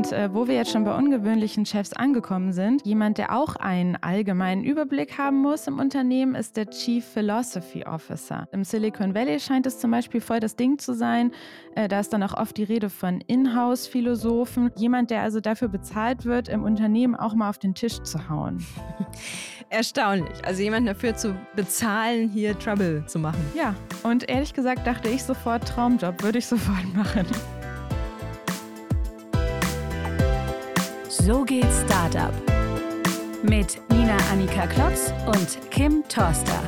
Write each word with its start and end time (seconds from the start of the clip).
Und 0.00 0.12
äh, 0.12 0.32
wo 0.32 0.48
wir 0.48 0.54
jetzt 0.54 0.70
schon 0.70 0.84
bei 0.84 0.96
ungewöhnlichen 0.96 1.66
Chefs 1.66 1.92
angekommen 1.92 2.54
sind, 2.54 2.86
jemand, 2.86 3.18
der 3.18 3.36
auch 3.36 3.56
einen 3.56 3.96
allgemeinen 3.96 4.64
Überblick 4.64 5.18
haben 5.18 5.42
muss 5.42 5.66
im 5.66 5.78
Unternehmen, 5.78 6.34
ist 6.34 6.56
der 6.56 6.70
Chief 6.70 7.04
Philosophy 7.04 7.84
Officer. 7.84 8.48
Im 8.50 8.64
Silicon 8.64 9.14
Valley 9.14 9.38
scheint 9.38 9.66
es 9.66 9.78
zum 9.78 9.90
Beispiel 9.90 10.22
voll 10.22 10.40
das 10.40 10.56
Ding 10.56 10.78
zu 10.78 10.94
sein. 10.94 11.32
Äh, 11.74 11.86
da 11.86 12.00
ist 12.00 12.14
dann 12.14 12.22
auch 12.22 12.32
oft 12.32 12.56
die 12.56 12.64
Rede 12.64 12.88
von 12.88 13.20
Inhouse-Philosophen. 13.20 14.70
Jemand, 14.74 15.10
der 15.10 15.20
also 15.20 15.38
dafür 15.40 15.68
bezahlt 15.68 16.24
wird, 16.24 16.48
im 16.48 16.62
Unternehmen 16.62 17.14
auch 17.14 17.34
mal 17.34 17.50
auf 17.50 17.58
den 17.58 17.74
Tisch 17.74 18.00
zu 18.00 18.30
hauen. 18.30 18.64
Erstaunlich. 19.68 20.42
Also 20.46 20.62
jemanden 20.62 20.86
dafür 20.86 21.14
zu 21.14 21.36
bezahlen, 21.54 22.30
hier 22.30 22.58
Trouble 22.58 23.04
zu 23.04 23.18
machen. 23.18 23.44
Ja, 23.54 23.74
und 24.02 24.30
ehrlich 24.30 24.54
gesagt 24.54 24.86
dachte 24.86 25.10
ich 25.10 25.22
sofort, 25.22 25.68
Traumjob 25.68 26.22
würde 26.22 26.38
ich 26.38 26.46
sofort 26.46 26.86
machen. 26.94 27.26
So 31.30 31.44
geht 31.44 31.68
Startup. 31.86 32.32
Mit 33.44 33.80
Nina 33.92 34.16
Annika 34.32 34.66
Klotz 34.66 35.12
und 35.26 35.70
Kim 35.70 36.02
Torster. 36.08 36.60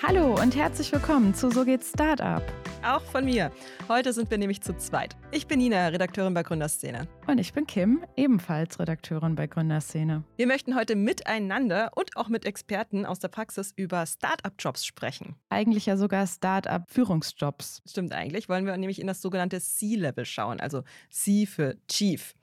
Hallo 0.00 0.36
und 0.40 0.54
herzlich 0.54 0.92
willkommen 0.92 1.34
zu 1.34 1.50
So 1.50 1.64
geht 1.64 1.82
Startup. 1.82 2.44
Auch 2.84 3.02
von 3.02 3.24
mir. 3.24 3.52
Heute 3.88 4.12
sind 4.12 4.28
wir 4.32 4.38
nämlich 4.38 4.60
zu 4.60 4.76
zweit. 4.76 5.16
Ich 5.30 5.46
bin 5.46 5.60
Nina, 5.60 5.86
Redakteurin 5.86 6.34
bei 6.34 6.42
Gründerszene. 6.42 7.06
Und 7.28 7.38
ich 7.38 7.52
bin 7.52 7.64
Kim, 7.64 8.04
ebenfalls 8.16 8.80
Redakteurin 8.80 9.36
bei 9.36 9.46
Gründerszene. 9.46 10.24
Wir 10.36 10.46
möchten 10.48 10.74
heute 10.74 10.96
miteinander 10.96 11.92
und 11.94 12.16
auch 12.16 12.28
mit 12.28 12.44
Experten 12.44 13.06
aus 13.06 13.20
der 13.20 13.28
Praxis 13.28 13.72
über 13.76 14.04
Startup-Jobs 14.04 14.84
sprechen. 14.84 15.36
Eigentlich 15.48 15.86
ja 15.86 15.96
sogar 15.96 16.26
Startup-Führungsjobs. 16.26 17.82
Stimmt 17.88 18.12
eigentlich. 18.12 18.48
Wollen 18.48 18.66
wir 18.66 18.76
nämlich 18.76 19.00
in 19.00 19.06
das 19.06 19.22
sogenannte 19.22 19.60
C-Level 19.60 20.24
schauen, 20.24 20.58
also 20.58 20.82
C 21.08 21.46
für 21.46 21.76
Chief. 21.86 22.34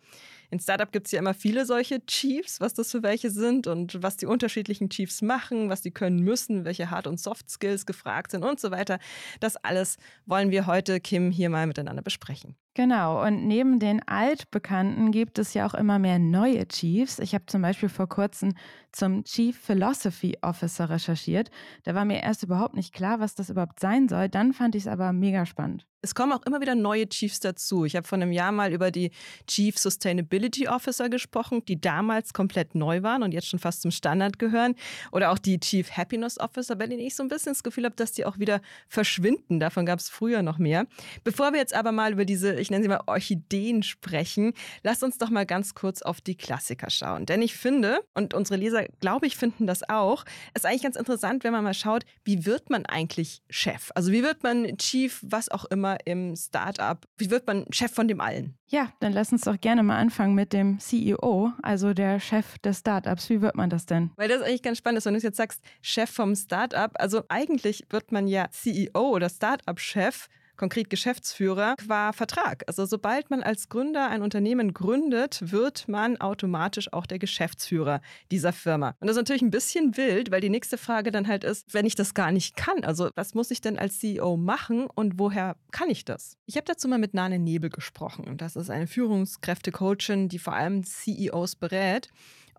In 0.52 0.60
Startup 0.60 0.92
gibt 0.92 1.06
es 1.06 1.12
ja 1.12 1.20
immer 1.20 1.34
viele 1.34 1.66
solche 1.66 2.04
Chiefs, 2.06 2.60
was 2.60 2.74
das 2.74 2.92
für 2.92 3.04
welche 3.04 3.30
sind 3.30 3.68
und 3.68 4.02
was 4.02 4.18
die 4.18 4.26
unterschiedlichen 4.26 4.90
Chiefs 4.90 5.22
machen, 5.22 5.70
was 5.70 5.82
die 5.82 5.92
können 5.92 6.20
müssen, 6.20 6.66
welche 6.66 6.90
Hard- 6.90 7.08
und 7.08 7.20
Soft-Skills 7.20 7.86
gefragt 7.86 8.32
sind 8.32 8.44
und 8.44 8.60
so 8.60 8.72
weiter. 8.72 9.00
Das 9.40 9.58
alles 9.58 9.98
wollen 10.26 10.50
wir 10.50 10.66
heute, 10.66 11.00
Kim, 11.00 11.32
hier 11.32 11.50
mal 11.50 11.68
miteinander 11.68 12.02
besprechen. 12.02 12.56
Genau, 12.80 13.22
und 13.26 13.46
neben 13.46 13.80
den 13.80 14.08
Altbekannten 14.08 15.12
gibt 15.12 15.38
es 15.38 15.54
ja 15.54 15.66
auch 15.66 15.74
immer 15.74 16.00
mehr 16.00 16.18
neue 16.18 16.66
Chiefs. 16.66 17.20
Ich 17.20 17.34
habe 17.34 17.46
zum 17.46 17.62
Beispiel 17.62 17.90
vor 17.90 18.08
kurzem 18.08 18.54
zum 18.94 19.26
Chief 19.26 19.58
Philosophy 19.60 20.38
Officer 20.42 20.90
recherchiert. 20.90 21.52
Da 21.84 21.94
war 21.94 22.06
mir 22.06 22.24
erst 22.24 22.44
überhaupt 22.44 22.76
nicht 22.76 22.94
klar, 22.94 23.20
was 23.20 23.36
das 23.36 23.50
überhaupt 23.50 23.82
sein 23.82 24.08
soll. 24.08 24.30
Dann 24.30 24.54
fand 24.54 24.76
ich 24.76 24.84
es 24.84 24.88
aber 24.88 25.12
mega 25.12 25.46
spannend. 25.46 25.86
Es 26.02 26.16
kommen 26.16 26.32
auch 26.32 26.44
immer 26.46 26.62
wieder 26.62 26.76
neue 26.76 27.10
Chiefs 27.10 27.42
dazu. 27.42 27.84
Ich 27.84 27.98
habe 27.98 28.08
vor 28.08 28.16
einem 28.16 28.32
Jahr 28.32 28.54
mal 28.54 28.72
über 28.72 28.90
die 28.90 29.12
Chief 29.48 29.78
Sustainability 29.78 30.70
Officer 30.70 31.10
gesprochen, 31.10 31.62
die 31.68 31.82
damals 31.82 32.32
komplett 32.32 32.74
neu 32.74 33.04
waren 33.04 33.22
und 33.22 33.34
jetzt 33.34 33.48
schon 33.48 33.60
fast 33.60 33.82
zum 33.82 33.92
Standard 33.92 34.40
gehören. 34.40 34.76
Oder 35.12 35.32
auch 35.32 35.38
die 35.38 35.60
Chief 35.60 35.92
Happiness 35.92 36.40
Officer, 36.40 36.78
bei 36.78 36.88
denen 36.88 37.02
ich 37.02 37.16
so 37.16 37.24
ein 37.24 37.28
bisschen 37.28 37.52
das 37.52 37.64
Gefühl 37.64 37.84
habe, 37.84 37.98
dass 37.98 38.14
die 38.14 38.26
auch 38.26 38.40
wieder 38.40 38.62
verschwinden. 38.88 39.60
Davon 39.60 39.86
gab 39.86 40.00
es 40.00 40.08
früher 40.08 40.42
noch 40.42 40.58
mehr. 40.58 40.86
Bevor 41.26 41.52
wir 41.52 41.60
jetzt 41.60 41.74
aber 41.74 41.92
mal 41.92 42.14
über 42.14 42.24
diese, 42.24 42.58
ich 42.70 42.72
nenne 42.72 42.84
sie 42.84 42.90
mal 42.90 43.02
Orchideen 43.08 43.82
sprechen, 43.82 44.54
lasst 44.84 45.04
uns 45.04 45.18
doch 45.18 45.32
mal 45.32 45.48
ganz 45.48 45.74
kurz 45.74 46.04
auf 46.04 46.22
die 46.22 46.36
Klassiker 46.36 46.92
schauen. 46.92 47.26
Denn 47.26 47.42
ich 47.42 47.56
finde, 47.56 48.02
und 48.14 48.36
unsere 48.36 48.60
Leser, 48.60 48.86
glaube 49.00 49.26
ich, 49.26 49.38
finden 49.38 49.66
das 49.66 49.90
auch, 49.90 50.24
ist 50.54 50.68
eigentlich 50.68 50.84
ganz 50.84 50.96
interessant, 50.96 51.44
wenn 51.44 51.52
man 51.52 51.64
mal 51.64 51.74
schaut, 51.74 52.04
wie 52.24 52.46
wird 52.46 52.70
man 52.70 52.86
eigentlich 52.86 53.42
Chef? 53.50 53.90
Also 53.96 54.12
wie 54.12 54.22
wird 54.22 54.44
man 54.44 54.78
Chief, 54.78 55.20
was 55.26 55.50
auch 55.50 55.66
immer 55.66 55.98
im 56.06 56.36
Startup? 56.36 57.04
Wie 57.18 57.32
wird 57.32 57.48
man 57.48 57.66
Chef 57.72 57.92
von 57.92 58.08
dem 58.08 58.22
allen? 58.22 58.56
Ja, 58.68 58.94
dann 59.00 59.14
lass 59.14 59.32
uns 59.32 59.42
doch 59.42 59.60
gerne 59.60 59.82
mal 59.82 59.98
anfangen 59.98 60.36
mit 60.36 60.54
dem 60.54 60.80
CEO, 60.80 61.52
also 61.64 61.96
der 61.96 62.20
Chef 62.20 62.60
des 62.60 62.80
Startups. 62.80 63.32
Wie 63.32 63.42
wird 63.42 63.56
man 63.56 63.72
das 63.72 63.88
denn? 63.88 64.12
Weil 64.16 64.28
das 64.28 64.44
eigentlich 64.44 64.62
ganz 64.62 64.78
spannend 64.78 65.00
ist, 65.00 65.06
wenn 65.06 65.16
du 65.16 65.20
jetzt 65.20 65.38
sagst, 65.38 65.64
Chef 65.82 66.12
vom 66.12 66.36
Startup. 66.36 66.92
Also 67.00 67.24
eigentlich 67.30 67.86
wird 67.90 68.12
man 68.12 68.28
ja 68.28 68.48
CEO 68.52 69.10
oder 69.10 69.28
Startup-Chef 69.28 70.28
konkret 70.60 70.90
Geschäftsführer, 70.90 71.76
qua 71.78 72.12
Vertrag. 72.12 72.64
Also 72.68 72.86
sobald 72.86 73.30
man 73.32 73.42
als 73.42 73.70
Gründer 73.70 74.10
ein 74.10 74.22
Unternehmen 74.22 74.74
gründet, 74.74 75.40
wird 75.42 75.88
man 75.88 76.18
automatisch 76.18 76.92
auch 76.94 77.08
der 77.08 77.18
Geschäftsführer 77.18 78.02
dieser 78.30 78.54
Firma. 78.54 78.90
Und 79.00 79.08
das 79.08 79.12
ist 79.16 79.22
natürlich 79.22 79.42
ein 79.42 79.52
bisschen 79.52 79.98
wild, 79.98 80.30
weil 80.30 80.42
die 80.42 80.50
nächste 80.50 80.78
Frage 80.78 81.12
dann 81.12 81.28
halt 81.28 81.44
ist, 81.44 81.74
wenn 81.74 81.86
ich 81.86 81.96
das 81.96 82.14
gar 82.14 82.32
nicht 82.32 82.56
kann, 82.56 82.84
also 82.84 83.10
was 83.16 83.34
muss 83.34 83.50
ich 83.50 83.62
denn 83.62 83.80
als 83.80 84.00
CEO 84.00 84.38
machen 84.38 84.88
und 84.94 85.18
woher 85.18 85.56
kann 85.72 85.90
ich 85.90 86.04
das? 86.06 86.38
Ich 86.46 86.58
habe 86.58 86.66
dazu 86.66 86.88
mal 86.88 87.00
mit 87.00 87.14
Nane 87.14 87.40
Nebel 87.40 87.70
gesprochen. 87.70 88.38
Das 88.38 88.58
ist 88.58 88.70
eine 88.70 88.88
Führungskräfte-Coachin, 88.88 90.28
die 90.28 90.40
vor 90.40 90.54
allem 90.54 90.84
CEOs 90.84 91.56
berät. 91.56 92.10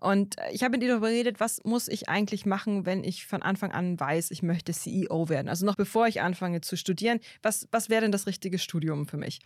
Und 0.01 0.39
äh, 0.39 0.51
ich 0.51 0.63
habe 0.63 0.71
mit 0.71 0.83
ihr 0.83 0.89
darüber 0.89 1.09
geredet, 1.09 1.39
was 1.39 1.63
muss 1.63 1.87
ich 1.87 2.09
eigentlich 2.09 2.47
machen, 2.47 2.87
wenn 2.87 3.03
ich 3.03 3.27
von 3.27 3.43
Anfang 3.43 3.71
an 3.71 3.99
weiß, 3.99 4.31
ich 4.31 4.41
möchte 4.41 4.73
CEO 4.73 5.29
werden. 5.29 5.47
Also 5.47 5.63
noch 5.63 5.75
bevor 5.75 6.07
ich 6.07 6.21
anfange 6.21 6.59
zu 6.61 6.75
studieren, 6.75 7.19
was, 7.43 7.67
was 7.71 7.89
wäre 7.89 8.01
denn 8.01 8.11
das 8.11 8.25
richtige 8.25 8.57
Studium 8.57 9.07
für 9.07 9.17
mich? 9.17 9.39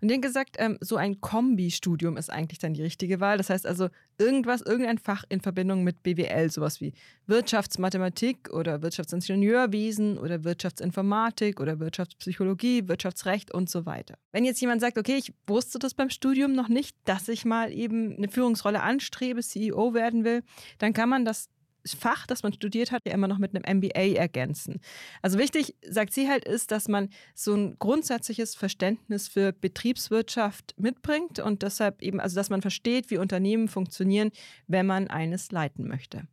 Und 0.00 0.08
denen 0.08 0.20
gesagt, 0.20 0.56
ähm, 0.58 0.78
so 0.80 0.96
ein 0.96 1.20
Kombi-Studium 1.20 2.16
ist 2.16 2.28
eigentlich 2.28 2.58
dann 2.58 2.74
die 2.74 2.82
richtige 2.82 3.20
Wahl. 3.20 3.38
Das 3.38 3.50
heißt 3.50 3.66
also 3.66 3.88
irgendwas, 4.20 4.60
irgendein 4.60 4.98
Fach 4.98 5.24
in 5.28 5.40
Verbindung 5.40 5.82
mit 5.82 6.02
BWL, 6.02 6.50
sowas 6.50 6.80
wie 6.80 6.92
Wirtschaftsmathematik 7.26 8.52
oder 8.52 8.82
Wirtschaftsingenieurwesen 8.82 10.18
oder 10.18 10.44
Wirtschaftsinformatik 10.44 11.60
oder 11.60 11.80
Wirtschaftspsychologie, 11.80 12.86
Wirtschaftsrecht 12.86 13.52
und 13.52 13.70
so 13.70 13.86
weiter. 13.86 14.14
Wenn 14.32 14.44
jetzt 14.44 14.60
jemand 14.60 14.80
sagt, 14.80 14.98
okay, 14.98 15.16
ich 15.16 15.32
wusste 15.46 15.78
das 15.78 15.94
beim 15.94 16.10
Studium 16.10 16.52
noch 16.52 16.68
nicht, 16.68 16.96
dass 17.04 17.28
ich 17.28 17.44
mal 17.44 17.72
eben 17.72 18.16
eine 18.16 18.28
Führungsrolle 18.28 18.82
anstrebe, 18.82 19.40
CEO 19.40 19.94
werden 19.94 20.24
will, 20.24 20.42
dann 20.78 20.92
kann 20.92 21.08
man 21.08 21.24
das 21.24 21.48
Fach, 21.84 22.26
das 22.26 22.42
man 22.42 22.52
studiert 22.52 22.92
hat, 22.92 23.02
ja 23.06 23.12
immer 23.12 23.28
noch 23.28 23.38
mit 23.38 23.54
einem 23.54 23.78
MBA 23.78 24.16
ergänzen. 24.16 24.80
Also 25.22 25.38
wichtig, 25.38 25.76
sagt 25.88 26.12
sie 26.12 26.28
halt, 26.28 26.44
ist, 26.44 26.70
dass 26.70 26.88
man 26.88 27.08
so 27.34 27.54
ein 27.54 27.76
grundsätzliches 27.78 28.54
Verständnis 28.54 29.28
für 29.28 29.52
Betriebswirtschaft 29.52 30.74
mitbringt 30.78 31.38
und 31.38 31.62
deshalb 31.62 32.02
eben, 32.02 32.20
also 32.20 32.36
dass 32.36 32.50
man 32.50 32.62
versteht, 32.62 33.10
wie 33.10 33.18
Unternehmen 33.18 33.68
funktionieren, 33.68 34.30
wenn 34.66 34.86
man 34.86 35.08
eines 35.08 35.50
leiten 35.52 35.88
möchte. 35.88 36.26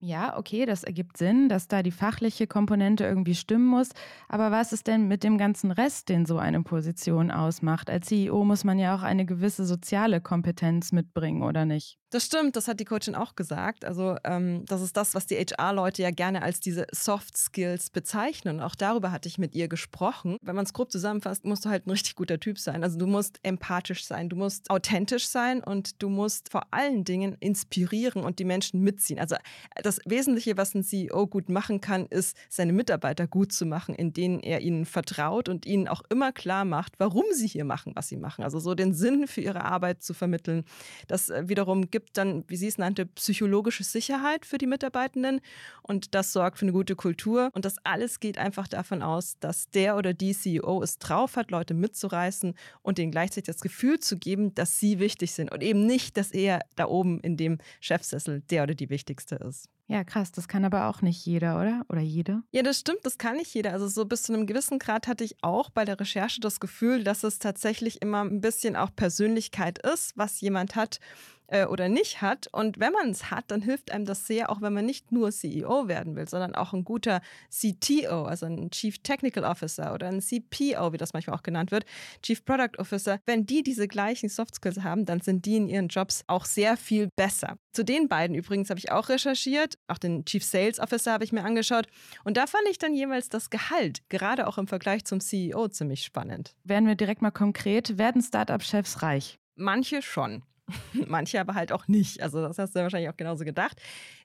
Ja, 0.00 0.38
okay, 0.38 0.64
das 0.64 0.84
ergibt 0.84 1.16
Sinn, 1.16 1.48
dass 1.48 1.66
da 1.66 1.82
die 1.82 1.90
fachliche 1.90 2.46
Komponente 2.46 3.04
irgendwie 3.04 3.34
stimmen 3.34 3.66
muss. 3.66 3.88
Aber 4.28 4.52
was 4.52 4.72
ist 4.72 4.86
denn 4.86 5.08
mit 5.08 5.24
dem 5.24 5.38
ganzen 5.38 5.72
Rest, 5.72 6.08
den 6.08 6.24
so 6.24 6.38
eine 6.38 6.62
Position 6.62 7.32
ausmacht? 7.32 7.90
Als 7.90 8.06
CEO 8.06 8.44
muss 8.44 8.62
man 8.62 8.78
ja 8.78 8.94
auch 8.94 9.02
eine 9.02 9.26
gewisse 9.26 9.64
soziale 9.64 10.20
Kompetenz 10.20 10.92
mitbringen, 10.92 11.42
oder 11.42 11.64
nicht? 11.64 11.98
Das 12.10 12.24
stimmt, 12.24 12.56
das 12.56 12.68
hat 12.68 12.80
die 12.80 12.86
Coachin 12.86 13.14
auch 13.14 13.36
gesagt. 13.36 13.84
Also 13.84 14.16
ähm, 14.24 14.64
das 14.64 14.80
ist 14.80 14.96
das, 14.96 15.14
was 15.14 15.26
die 15.26 15.36
HR-Leute 15.36 16.02
ja 16.02 16.10
gerne 16.10 16.40
als 16.40 16.58
diese 16.58 16.86
Soft 16.90 17.36
Skills 17.36 17.90
bezeichnen. 17.90 18.60
Auch 18.60 18.74
darüber 18.74 19.12
hatte 19.12 19.28
ich 19.28 19.36
mit 19.36 19.54
ihr 19.54 19.68
gesprochen. 19.68 20.38
Wenn 20.40 20.56
man 20.56 20.64
es 20.64 20.72
grob 20.72 20.90
zusammenfasst, 20.90 21.44
musst 21.44 21.66
du 21.66 21.68
halt 21.68 21.86
ein 21.86 21.90
richtig 21.90 22.16
guter 22.16 22.40
Typ 22.40 22.58
sein. 22.58 22.82
Also 22.82 22.98
du 22.98 23.06
musst 23.06 23.38
empathisch 23.42 24.06
sein, 24.06 24.30
du 24.30 24.36
musst 24.36 24.70
authentisch 24.70 25.28
sein 25.28 25.62
und 25.62 26.02
du 26.02 26.08
musst 26.08 26.50
vor 26.50 26.62
allen 26.70 27.04
Dingen 27.04 27.36
inspirieren 27.40 28.24
und 28.24 28.38
die 28.38 28.46
Menschen 28.46 28.80
mitziehen. 28.80 29.18
Also 29.18 29.36
das 29.82 30.00
Wesentliche, 30.06 30.56
was 30.56 30.74
ein 30.74 30.84
CEO 30.84 31.26
gut 31.26 31.50
machen 31.50 31.82
kann, 31.82 32.06
ist, 32.06 32.38
seine 32.48 32.72
Mitarbeiter 32.72 33.26
gut 33.26 33.52
zu 33.52 33.66
machen, 33.66 33.94
in 33.94 34.14
denen 34.14 34.40
er 34.40 34.62
ihnen 34.62 34.86
vertraut 34.86 35.50
und 35.50 35.66
ihnen 35.66 35.88
auch 35.88 36.02
immer 36.08 36.32
klar 36.32 36.64
macht, 36.64 36.94
warum 36.98 37.24
sie 37.34 37.48
hier 37.48 37.66
machen, 37.66 37.92
was 37.96 38.08
sie 38.08 38.16
machen. 38.16 38.44
Also 38.44 38.58
so 38.60 38.74
den 38.74 38.94
Sinn 38.94 39.26
für 39.26 39.42
ihre 39.42 39.66
Arbeit 39.66 40.02
zu 40.02 40.14
vermitteln. 40.14 40.64
Das 41.06 41.28
äh, 41.28 41.48
wiederum 41.48 41.90
gibt 41.90 41.97
gibt 41.98 42.16
dann, 42.16 42.44
wie 42.46 42.56
sie 42.56 42.68
es 42.68 42.78
nannte, 42.78 43.06
psychologische 43.06 43.82
Sicherheit 43.82 44.46
für 44.46 44.56
die 44.56 44.68
Mitarbeitenden 44.68 45.40
und 45.82 46.14
das 46.14 46.32
sorgt 46.32 46.58
für 46.58 46.64
eine 46.64 46.72
gute 46.72 46.94
Kultur. 46.94 47.50
Und 47.54 47.64
das 47.64 47.76
alles 47.82 48.20
geht 48.20 48.38
einfach 48.38 48.68
davon 48.68 49.02
aus, 49.02 49.36
dass 49.40 49.68
der 49.70 49.96
oder 49.96 50.14
die 50.14 50.32
CEO 50.32 50.80
es 50.80 50.98
drauf 50.98 51.34
hat, 51.34 51.50
Leute 51.50 51.74
mitzureißen 51.74 52.54
und 52.82 52.98
ihnen 53.00 53.10
gleichzeitig 53.10 53.46
das 53.46 53.60
Gefühl 53.60 53.98
zu 53.98 54.16
geben, 54.16 54.54
dass 54.54 54.78
sie 54.78 55.00
wichtig 55.00 55.32
sind 55.32 55.50
und 55.50 55.60
eben 55.60 55.86
nicht, 55.86 56.16
dass 56.16 56.30
er 56.30 56.60
da 56.76 56.86
oben 56.86 57.20
in 57.20 57.36
dem 57.36 57.58
Chefsessel 57.80 58.42
der 58.48 58.62
oder 58.62 58.74
die 58.76 58.90
wichtigste 58.90 59.34
ist. 59.34 59.68
Ja, 59.90 60.04
krass, 60.04 60.32
das 60.32 60.48
kann 60.48 60.66
aber 60.66 60.86
auch 60.88 61.00
nicht 61.00 61.24
jeder, 61.24 61.58
oder? 61.58 61.82
Oder 61.88 62.02
jede? 62.02 62.42
Ja, 62.52 62.62
das 62.62 62.78
stimmt, 62.78 63.00
das 63.04 63.16
kann 63.16 63.36
nicht 63.36 63.54
jeder. 63.54 63.72
Also 63.72 63.88
so 63.88 64.04
bis 64.04 64.22
zu 64.24 64.34
einem 64.34 64.46
gewissen 64.46 64.78
Grad 64.78 65.08
hatte 65.08 65.24
ich 65.24 65.42
auch 65.42 65.70
bei 65.70 65.86
der 65.86 65.98
Recherche 65.98 66.42
das 66.42 66.60
Gefühl, 66.60 67.04
dass 67.04 67.24
es 67.24 67.38
tatsächlich 67.38 68.02
immer 68.02 68.22
ein 68.22 68.42
bisschen 68.42 68.76
auch 68.76 68.94
Persönlichkeit 68.94 69.78
ist, 69.78 70.12
was 70.14 70.42
jemand 70.42 70.76
hat 70.76 71.00
äh, 71.48 71.66
oder 71.66 71.88
nicht 71.88 72.22
hat. 72.22 72.48
Und 72.52 72.78
wenn 72.78 72.92
man 72.92 73.10
es 73.10 73.30
hat, 73.30 73.46
dann 73.48 73.62
hilft 73.62 73.90
einem 73.90 74.04
das 74.04 74.26
sehr, 74.26 74.50
auch 74.50 74.60
wenn 74.60 74.72
man 74.72 74.86
nicht 74.86 75.12
nur 75.12 75.32
CEO 75.32 75.88
werden 75.88 76.16
will, 76.16 76.28
sondern 76.28 76.54
auch 76.54 76.72
ein 76.72 76.84
guter 76.84 77.20
CTO, 77.50 78.24
also 78.24 78.46
ein 78.46 78.70
Chief 78.70 78.98
Technical 78.98 79.44
Officer 79.44 79.92
oder 79.94 80.08
ein 80.08 80.20
CPO, 80.20 80.92
wie 80.92 80.96
das 80.98 81.12
manchmal 81.12 81.36
auch 81.36 81.42
genannt 81.42 81.70
wird, 81.70 81.84
Chief 82.22 82.44
Product 82.44 82.78
Officer. 82.78 83.18
Wenn 83.26 83.46
die 83.46 83.62
diese 83.62 83.88
gleichen 83.88 84.28
Soft 84.28 84.54
Skills 84.54 84.82
haben, 84.82 85.04
dann 85.04 85.20
sind 85.20 85.44
die 85.46 85.56
in 85.56 85.68
ihren 85.68 85.88
Jobs 85.88 86.22
auch 86.26 86.44
sehr 86.44 86.76
viel 86.76 87.08
besser. 87.16 87.58
Zu 87.72 87.84
den 87.84 88.08
beiden 88.08 88.36
übrigens 88.36 88.70
habe 88.70 88.78
ich 88.78 88.92
auch 88.92 89.08
recherchiert, 89.08 89.78
auch 89.88 89.98
den 89.98 90.24
Chief 90.24 90.44
Sales 90.44 90.78
Officer 90.78 91.12
habe 91.12 91.24
ich 91.24 91.32
mir 91.32 91.44
angeschaut 91.44 91.86
und 92.24 92.36
da 92.36 92.46
fand 92.46 92.64
ich 92.70 92.78
dann 92.78 92.94
jeweils 92.94 93.28
das 93.28 93.50
Gehalt, 93.50 94.02
gerade 94.08 94.46
auch 94.46 94.58
im 94.58 94.66
Vergleich 94.66 95.04
zum 95.04 95.20
CEO, 95.20 95.68
ziemlich 95.68 96.04
spannend. 96.04 96.54
Werden 96.64 96.86
wir 96.86 96.94
direkt 96.94 97.22
mal 97.22 97.30
konkret, 97.30 97.98
werden 97.98 98.22
Startup-Chefs 98.22 99.02
reich? 99.02 99.38
Manche 99.54 100.02
schon. 100.02 100.42
Manche 101.06 101.40
aber 101.40 101.54
halt 101.54 101.72
auch 101.72 101.88
nicht. 101.88 102.22
Also 102.22 102.40
das 102.42 102.58
hast 102.58 102.74
du 102.74 102.78
ja 102.78 102.84
wahrscheinlich 102.84 103.10
auch 103.10 103.16
genauso 103.16 103.44
gedacht. 103.44 103.80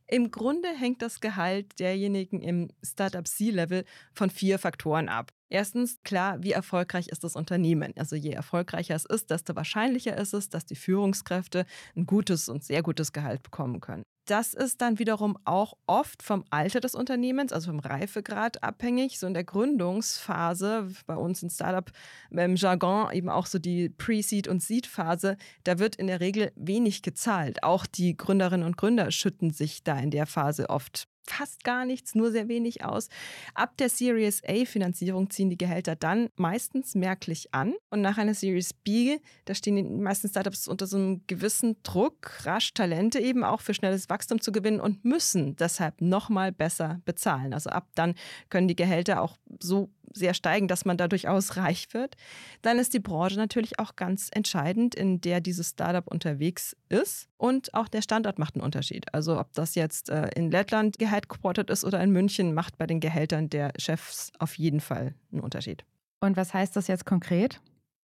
Im 0.07 0.31
Grunde 0.31 0.67
hängt 0.69 1.01
das 1.01 1.21
Gehalt 1.21 1.79
derjenigen 1.79 2.41
im 2.41 2.69
Startup 2.83 3.25
C-Level 3.25 3.85
von 4.13 4.29
vier 4.29 4.59
Faktoren 4.59 5.07
ab. 5.07 5.31
Erstens, 5.49 5.99
klar, 6.03 6.43
wie 6.43 6.51
erfolgreich 6.51 7.07
ist 7.07 7.23
das 7.23 7.35
Unternehmen? 7.35 7.93
Also 7.95 8.15
je 8.15 8.31
erfolgreicher 8.31 8.95
es 8.95 9.05
ist, 9.05 9.29
desto 9.29 9.55
wahrscheinlicher 9.55 10.17
ist 10.17 10.33
es, 10.33 10.49
dass 10.49 10.65
die 10.65 10.75
Führungskräfte 10.75 11.65
ein 11.95 12.05
gutes 12.05 12.49
und 12.49 12.63
sehr 12.63 12.83
gutes 12.83 13.13
Gehalt 13.13 13.43
bekommen 13.43 13.79
können. 13.79 14.03
Das 14.25 14.53
ist 14.53 14.81
dann 14.81 14.99
wiederum 14.99 15.37
auch 15.43 15.73
oft 15.85 16.23
vom 16.23 16.45
Alter 16.49 16.79
des 16.79 16.95
Unternehmens, 16.95 17.51
also 17.51 17.71
vom 17.71 17.79
Reifegrad 17.79 18.63
abhängig. 18.63 19.19
So 19.19 19.27
in 19.27 19.33
der 19.33 19.43
Gründungsphase, 19.43 20.87
bei 21.05 21.15
uns 21.15 21.43
in 21.43 21.49
Startup 21.49 21.91
im 22.31 22.55
Jargon 22.55 23.11
eben 23.11 23.29
auch 23.29 23.47
so 23.47 23.59
die 23.59 23.89
Pre-Seed- 23.89 24.47
und 24.47 24.63
Seed-Phase, 24.63 25.35
da 25.65 25.77
wird 25.77 25.97
in 25.97 26.07
der 26.07 26.21
Regel 26.21 26.53
wenig 26.55 27.01
gezahlt. 27.01 27.63
Auch 27.63 27.85
die 27.85 28.15
Gründerinnen 28.15 28.65
und 28.65 28.77
Gründer 28.77 29.11
schütten 29.11 29.51
sich 29.51 29.83
da 29.83 29.99
in 29.99 30.09
der 30.09 30.25
Phase 30.25 30.69
oft 30.69 31.09
fast 31.25 31.63
gar 31.63 31.85
nichts, 31.85 32.15
nur 32.15 32.31
sehr 32.31 32.47
wenig 32.47 32.83
aus. 32.83 33.09
Ab 33.53 33.77
der 33.77 33.89
Series 33.89 34.41
A-Finanzierung 34.45 35.29
ziehen 35.29 35.49
die 35.49 35.57
Gehälter 35.57 35.95
dann 35.95 36.29
meistens 36.35 36.95
merklich 36.95 37.53
an. 37.53 37.73
Und 37.89 38.01
nach 38.01 38.17
einer 38.17 38.33
Series 38.33 38.73
B, 38.73 39.17
da 39.45 39.55
stehen 39.55 39.75
die 39.75 39.83
meisten 39.83 40.29
Startups 40.29 40.67
unter 40.67 40.87
so 40.87 40.97
einem 40.97 41.21
gewissen 41.27 41.77
Druck, 41.83 42.45
rasch 42.45 42.73
Talente 42.73 43.19
eben 43.19 43.43
auch 43.43 43.61
für 43.61 43.73
schnelles 43.73 44.09
Wachstum 44.09 44.41
zu 44.41 44.51
gewinnen 44.51 44.79
und 44.79 45.05
müssen 45.05 45.55
deshalb 45.55 46.01
nochmal 46.01 46.51
besser 46.51 47.01
bezahlen. 47.05 47.53
Also 47.53 47.69
ab 47.69 47.87
dann 47.95 48.15
können 48.49 48.67
die 48.67 48.75
Gehälter 48.75 49.21
auch 49.21 49.37
so 49.59 49.89
sehr 50.13 50.33
steigen, 50.33 50.67
dass 50.67 50.85
man 50.85 50.97
da 50.97 51.07
durchaus 51.07 51.57
reich 51.57 51.93
wird. 51.93 52.15
Dann 52.61 52.79
ist 52.79 52.93
die 52.93 52.99
Branche 52.99 53.37
natürlich 53.37 53.79
auch 53.79 53.95
ganz 53.95 54.29
entscheidend, 54.31 54.95
in 54.95 55.21
der 55.21 55.41
dieses 55.41 55.69
Startup 55.69 56.07
unterwegs 56.07 56.75
ist. 56.89 57.27
Und 57.37 57.73
auch 57.73 57.87
der 57.87 58.01
Standort 58.01 58.39
macht 58.39 58.55
einen 58.55 58.63
Unterschied. 58.63 59.13
Also 59.13 59.39
ob 59.39 59.53
das 59.53 59.75
jetzt 59.75 60.09
äh, 60.09 60.29
in 60.35 60.51
Lettland 60.51 60.97
geheadquartert 60.99 61.69
ist 61.69 61.83
oder 61.83 62.01
in 62.01 62.11
München, 62.11 62.53
macht 62.53 62.77
bei 62.77 62.87
den 62.87 62.99
Gehältern 62.99 63.49
der 63.49 63.73
Chefs 63.77 64.31
auf 64.39 64.57
jeden 64.57 64.79
Fall 64.79 65.15
einen 65.31 65.41
Unterschied. 65.41 65.83
Und 66.21 66.37
was 66.37 66.53
heißt 66.53 66.75
das 66.75 66.87
jetzt 66.87 67.05
konkret? 67.05 67.59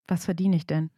Was 0.10 0.26
verdiene 0.26 0.56
ich 0.56 0.66
denn? 0.66 0.90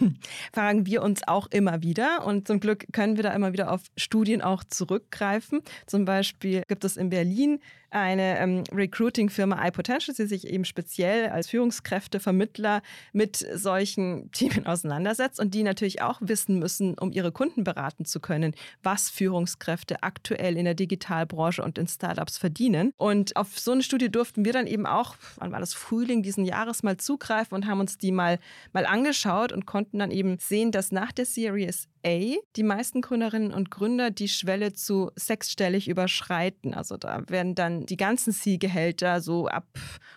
Fragen 0.52 0.86
wir 0.86 1.02
uns 1.02 1.28
auch 1.28 1.46
immer 1.48 1.82
wieder. 1.82 2.24
Und 2.24 2.48
zum 2.48 2.58
Glück 2.58 2.86
können 2.92 3.16
wir 3.16 3.22
da 3.22 3.32
immer 3.32 3.52
wieder 3.52 3.70
auf 3.70 3.82
Studien 3.96 4.40
auch 4.40 4.64
zurückgreifen. 4.64 5.60
Zum 5.86 6.06
Beispiel 6.06 6.62
gibt 6.66 6.84
es 6.84 6.96
in 6.96 7.10
Berlin 7.10 7.60
eine 7.90 8.38
ähm, 8.38 8.64
Recruiting-Firma 8.72 9.66
iPotential, 9.66 10.14
die 10.16 10.26
sich 10.26 10.46
eben 10.46 10.64
speziell 10.64 11.28
als 11.28 11.48
Führungskräftevermittler 11.48 12.82
mit 13.12 13.36
solchen 13.36 14.30
Themen 14.32 14.66
auseinandersetzt 14.66 15.40
und 15.40 15.54
die 15.54 15.62
natürlich 15.62 16.02
auch 16.02 16.18
wissen 16.20 16.58
müssen, 16.58 16.98
um 16.98 17.12
ihre 17.12 17.32
Kunden 17.32 17.64
beraten 17.64 18.04
zu 18.04 18.20
können, 18.20 18.54
was 18.82 19.10
Führungskräfte 19.10 20.02
aktuell 20.02 20.56
in 20.56 20.64
der 20.64 20.74
Digitalbranche 20.74 21.62
und 21.62 21.78
in 21.78 21.88
Startups 21.88 22.38
verdienen. 22.38 22.92
Und 22.96 23.36
auf 23.36 23.58
so 23.58 23.72
eine 23.72 23.82
Studie 23.82 24.10
durften 24.10 24.44
wir 24.44 24.52
dann 24.52 24.66
eben 24.66 24.86
auch, 24.86 25.16
wann 25.36 25.52
war 25.52 25.60
das 25.60 25.74
Frühling 25.74 26.22
diesen 26.22 26.44
Jahres, 26.44 26.82
mal 26.82 26.96
zugreifen 26.96 27.54
und 27.54 27.66
haben 27.66 27.80
uns 27.80 27.98
die 27.98 28.12
mal, 28.12 28.38
mal 28.72 28.86
angeschaut 28.86 29.52
und 29.52 29.66
konnten 29.66 29.98
dann 29.98 30.10
eben 30.10 30.38
sehen, 30.38 30.72
dass 30.72 30.92
nach 30.92 31.12
der 31.12 31.26
Series 31.26 31.88
A 32.06 32.36
die 32.54 32.62
meisten 32.62 33.00
Gründerinnen 33.00 33.52
und 33.52 33.70
Gründer 33.70 34.10
die 34.10 34.28
Schwelle 34.28 34.72
zu 34.72 35.10
sechsstellig 35.16 35.88
überschreiten. 35.88 36.72
Also 36.72 36.96
da 36.96 37.28
werden 37.28 37.54
dann 37.54 37.85
die 37.90 37.96
ganzen 37.96 38.32
C-Gehälter 38.32 39.20
so 39.20 39.48
ab 39.48 39.66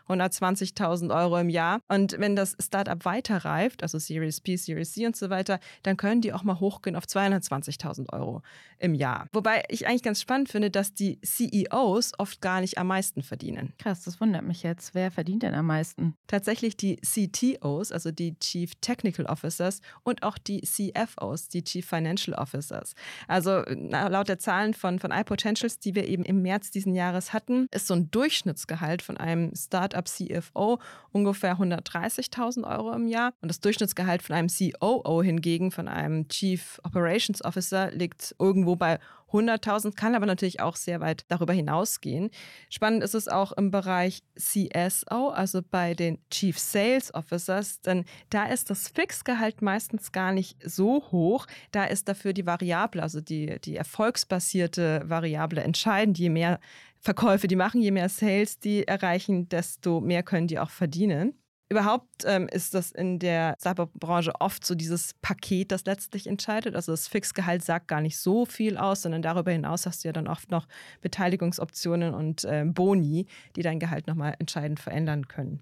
120.000 0.08 1.16
Euro 1.16 1.38
im 1.38 1.50
Jahr. 1.50 1.82
Und 1.88 2.16
wenn 2.20 2.36
das 2.36 2.56
Startup 2.60 3.04
weiterreift, 3.06 3.84
also 3.84 4.00
Series 4.00 4.42
B, 4.42 4.56
Series 4.56 4.94
C 4.94 5.06
und 5.06 5.16
so 5.16 5.30
weiter, 5.30 5.60
dann 5.84 5.98
können 5.98 6.22
die 6.22 6.34
auch 6.34 6.44
mal 6.44 6.60
hochgehen 6.60 6.96
auf 6.96 7.06
220.000 7.06 8.12
Euro 8.14 8.42
im 8.80 8.94
Jahr. 8.94 9.28
Wobei 9.34 9.64
ich 9.70 9.88
eigentlich 9.88 10.04
ganz 10.04 10.22
spannend 10.22 10.50
finde, 10.50 10.72
dass 10.72 10.94
die 10.94 11.20
CEOs 11.22 12.14
oft 12.18 12.42
gar 12.42 12.62
nicht 12.62 12.78
am 12.78 12.88
meisten 12.88 13.22
verdienen. 13.22 13.74
Krass, 13.78 14.04
das 14.04 14.20
wundert 14.20 14.44
mich 14.44 14.64
jetzt. 14.64 14.96
Wer 14.96 15.12
verdient 15.12 15.44
denn 15.44 15.54
am 15.54 15.66
meisten? 15.66 16.16
Tatsächlich 16.28 16.78
die 16.78 16.98
CTOs, 16.98 17.92
also 17.92 18.12
die 18.12 18.38
Chief 18.40 18.72
Technical 18.82 19.26
Officers 19.26 19.82
und 20.04 20.24
auch 20.24 20.38
die 20.38 20.62
CFOs, 20.62 21.50
die 21.50 21.64
Chief 21.64 21.86
Financial 21.86 22.38
Officers. 22.38 22.94
Also 23.28 23.64
laut 23.68 24.30
der 24.30 24.40
Zahlen 24.40 24.74
von, 24.74 25.00
von 25.00 25.12
iPotentials, 25.12 25.80
die 25.80 25.96
wir 25.96 26.08
eben 26.08 26.24
im 26.24 26.42
März 26.42 26.72
diesen 26.72 26.96
Jahres 26.96 27.34
hatten, 27.34 27.68
ist 27.72 27.88
so 27.88 27.94
ein 27.94 28.10
Durchschnittsgehalt 28.12 29.02
von 29.02 29.18
einem 29.18 29.54
Startup 29.56 30.08
CFO 30.08 30.80
ungefähr 31.12 31.58
130.000 31.58 32.70
Euro 32.70 32.94
im 32.94 33.08
Jahr. 33.08 33.34
Und 33.42 33.50
das 33.50 33.60
Durchschnittsgehalt 33.60 34.22
von 34.22 34.36
einem 34.36 34.48
COO 34.48 35.22
hingegen, 35.22 35.72
von 35.72 35.88
einem 35.88 36.28
Chief 36.30 36.80
Operations 36.84 37.44
Officer, 37.44 37.92
liegt 37.92 38.36
irgendwo 38.40 38.69
bei 38.76 39.00
100.000, 39.32 39.96
kann 39.96 40.16
aber 40.16 40.26
natürlich 40.26 40.60
auch 40.60 40.76
sehr 40.76 41.00
weit 41.02 41.26
darüber 41.28 41.54
hinausgehen. 41.54 42.32
Spannend 42.70 43.04
ist 43.04 43.14
es 43.14 43.28
auch 43.28 43.52
im 43.52 43.72
Bereich 43.72 44.24
CSO, 44.36 45.30
also 45.30 45.62
bei 45.62 45.94
den 45.94 46.20
Chief 46.32 46.58
Sales 46.58 47.14
Officers, 47.14 47.82
denn 47.82 48.06
da 48.30 48.46
ist 48.46 48.70
das 48.70 48.88
Fixgehalt 48.88 49.62
meistens 49.62 50.12
gar 50.12 50.32
nicht 50.32 50.58
so 50.64 51.04
hoch. 51.12 51.46
Da 51.72 51.86
ist 51.86 52.08
dafür 52.08 52.34
die 52.34 52.46
Variable, 52.46 53.04
also 53.04 53.22
die, 53.22 53.60
die 53.62 53.76
erfolgsbasierte 53.76 55.04
Variable 55.06 55.62
entscheidend. 55.62 56.18
Je 56.18 56.30
mehr 56.30 56.60
Verkäufe 57.00 57.48
die 57.48 57.56
machen, 57.56 57.82
je 57.82 57.92
mehr 57.92 58.10
Sales 58.10 58.60
die 58.60 58.88
erreichen, 58.88 59.48
desto 59.48 60.02
mehr 60.02 60.24
können 60.24 60.48
die 60.48 60.60
auch 60.60 60.70
verdienen. 60.70 61.39
Überhaupt 61.72 62.26
ähm, 62.26 62.48
ist 62.48 62.74
das 62.74 62.92
in 62.92 63.20
der 63.20 63.56
Startup-Branche 63.60 64.34
oft 64.40 64.66
so 64.66 64.74
dieses 64.74 65.14
Paket, 65.22 65.72
das 65.72 65.86
letztlich 65.86 66.26
entscheidet. 66.26 66.76
Also 66.76 66.92
das 66.92 67.08
Fixgehalt 67.08 67.64
sagt 67.64 67.88
gar 67.88 68.02
nicht 68.02 68.18
so 68.18 68.46
viel 68.46 68.76
aus, 68.76 69.04
sondern 69.04 69.22
darüber 69.22 69.52
hinaus 69.52 69.86
hast 69.86 70.04
du 70.04 70.08
ja 70.08 70.12
dann 70.12 70.28
oft 70.28 70.50
noch 70.50 70.68
Beteiligungsoptionen 71.02 72.16
und 72.16 72.44
äh, 72.44 72.66
Boni, 72.66 73.28
die 73.56 73.62
dein 73.62 73.80
Gehalt 73.80 74.08
nochmal 74.08 74.36
entscheidend 74.40 74.80
verändern 74.80 75.28
können. 75.28 75.62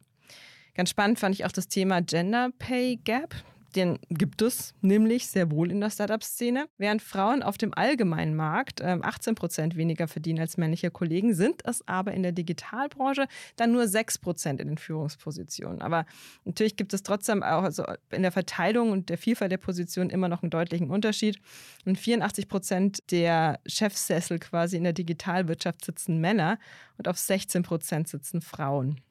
Ganz 0.76 0.92
spannend 0.92 1.20
fand 1.20 1.36
ich 1.36 1.44
auch 1.44 1.52
das 1.52 1.68
Thema 1.68 2.02
Gender 2.02 2.52
Pay 2.58 2.98
Gap 3.04 3.36
den 3.76 4.00
gibt 4.10 4.42
es 4.42 4.74
nämlich 4.82 5.28
sehr 5.28 5.52
wohl 5.52 5.72
in 5.72 5.82
der 5.82 5.90
Startup-Szene. 5.90 6.68
Während 6.78 7.02
Frauen 7.02 7.44
auf 7.44 7.58
dem 7.58 7.74
allgemeinen 7.74 8.36
Markt 8.36 8.82
äh, 8.82 8.98
18 9.02 9.36
Prozent 9.36 9.76
weniger 9.76 10.08
verdienen 10.08 10.40
als 10.40 10.58
männliche 10.58 10.92
Kollegen, 10.92 11.34
sind 11.34 11.62
es 11.66 11.88
aber 11.88 12.14
in 12.14 12.24
der 12.24 12.32
Digitalbranche 12.32 13.28
dann 13.56 13.72
nur 13.72 13.88
6 13.88 14.20
Prozent 14.20 14.62
in 14.62 14.68
den 14.68 14.78
Führungspositionen. 14.78 15.82
Aber 15.82 16.06
natürlich 16.46 16.76
gibt 16.76 16.94
es 16.94 17.04
trotzdem 17.04 17.44
auch 17.44 17.64
also 17.64 17.84
in 18.12 18.22
der 18.22 18.32
Verteilung 18.32 18.92
und 18.92 19.10
der 19.10 19.18
Vielfalt 19.18 19.52
der 19.52 19.58
Positionen 19.58 20.10
immer 20.10 20.30
noch 20.30 20.44
einen 20.44 20.50
deutlichen 20.50 20.90
Unterschied. 20.90 21.40
Und 21.86 21.98
84 21.98 22.48
Prozent 22.48 23.12
der 23.12 23.60
Chefsessel 23.66 24.40
quasi 24.40 24.78
in 24.78 24.84
der 24.84 24.94
Digitalwirtschaft 24.94 25.86
sitzen 25.86 26.20
Männer 26.20 26.60
und 26.98 27.08
auf 27.08 27.18
16 27.18 27.64
Prozent 27.64 28.08
sitzen 28.08 28.42
Frauen. 28.42 29.02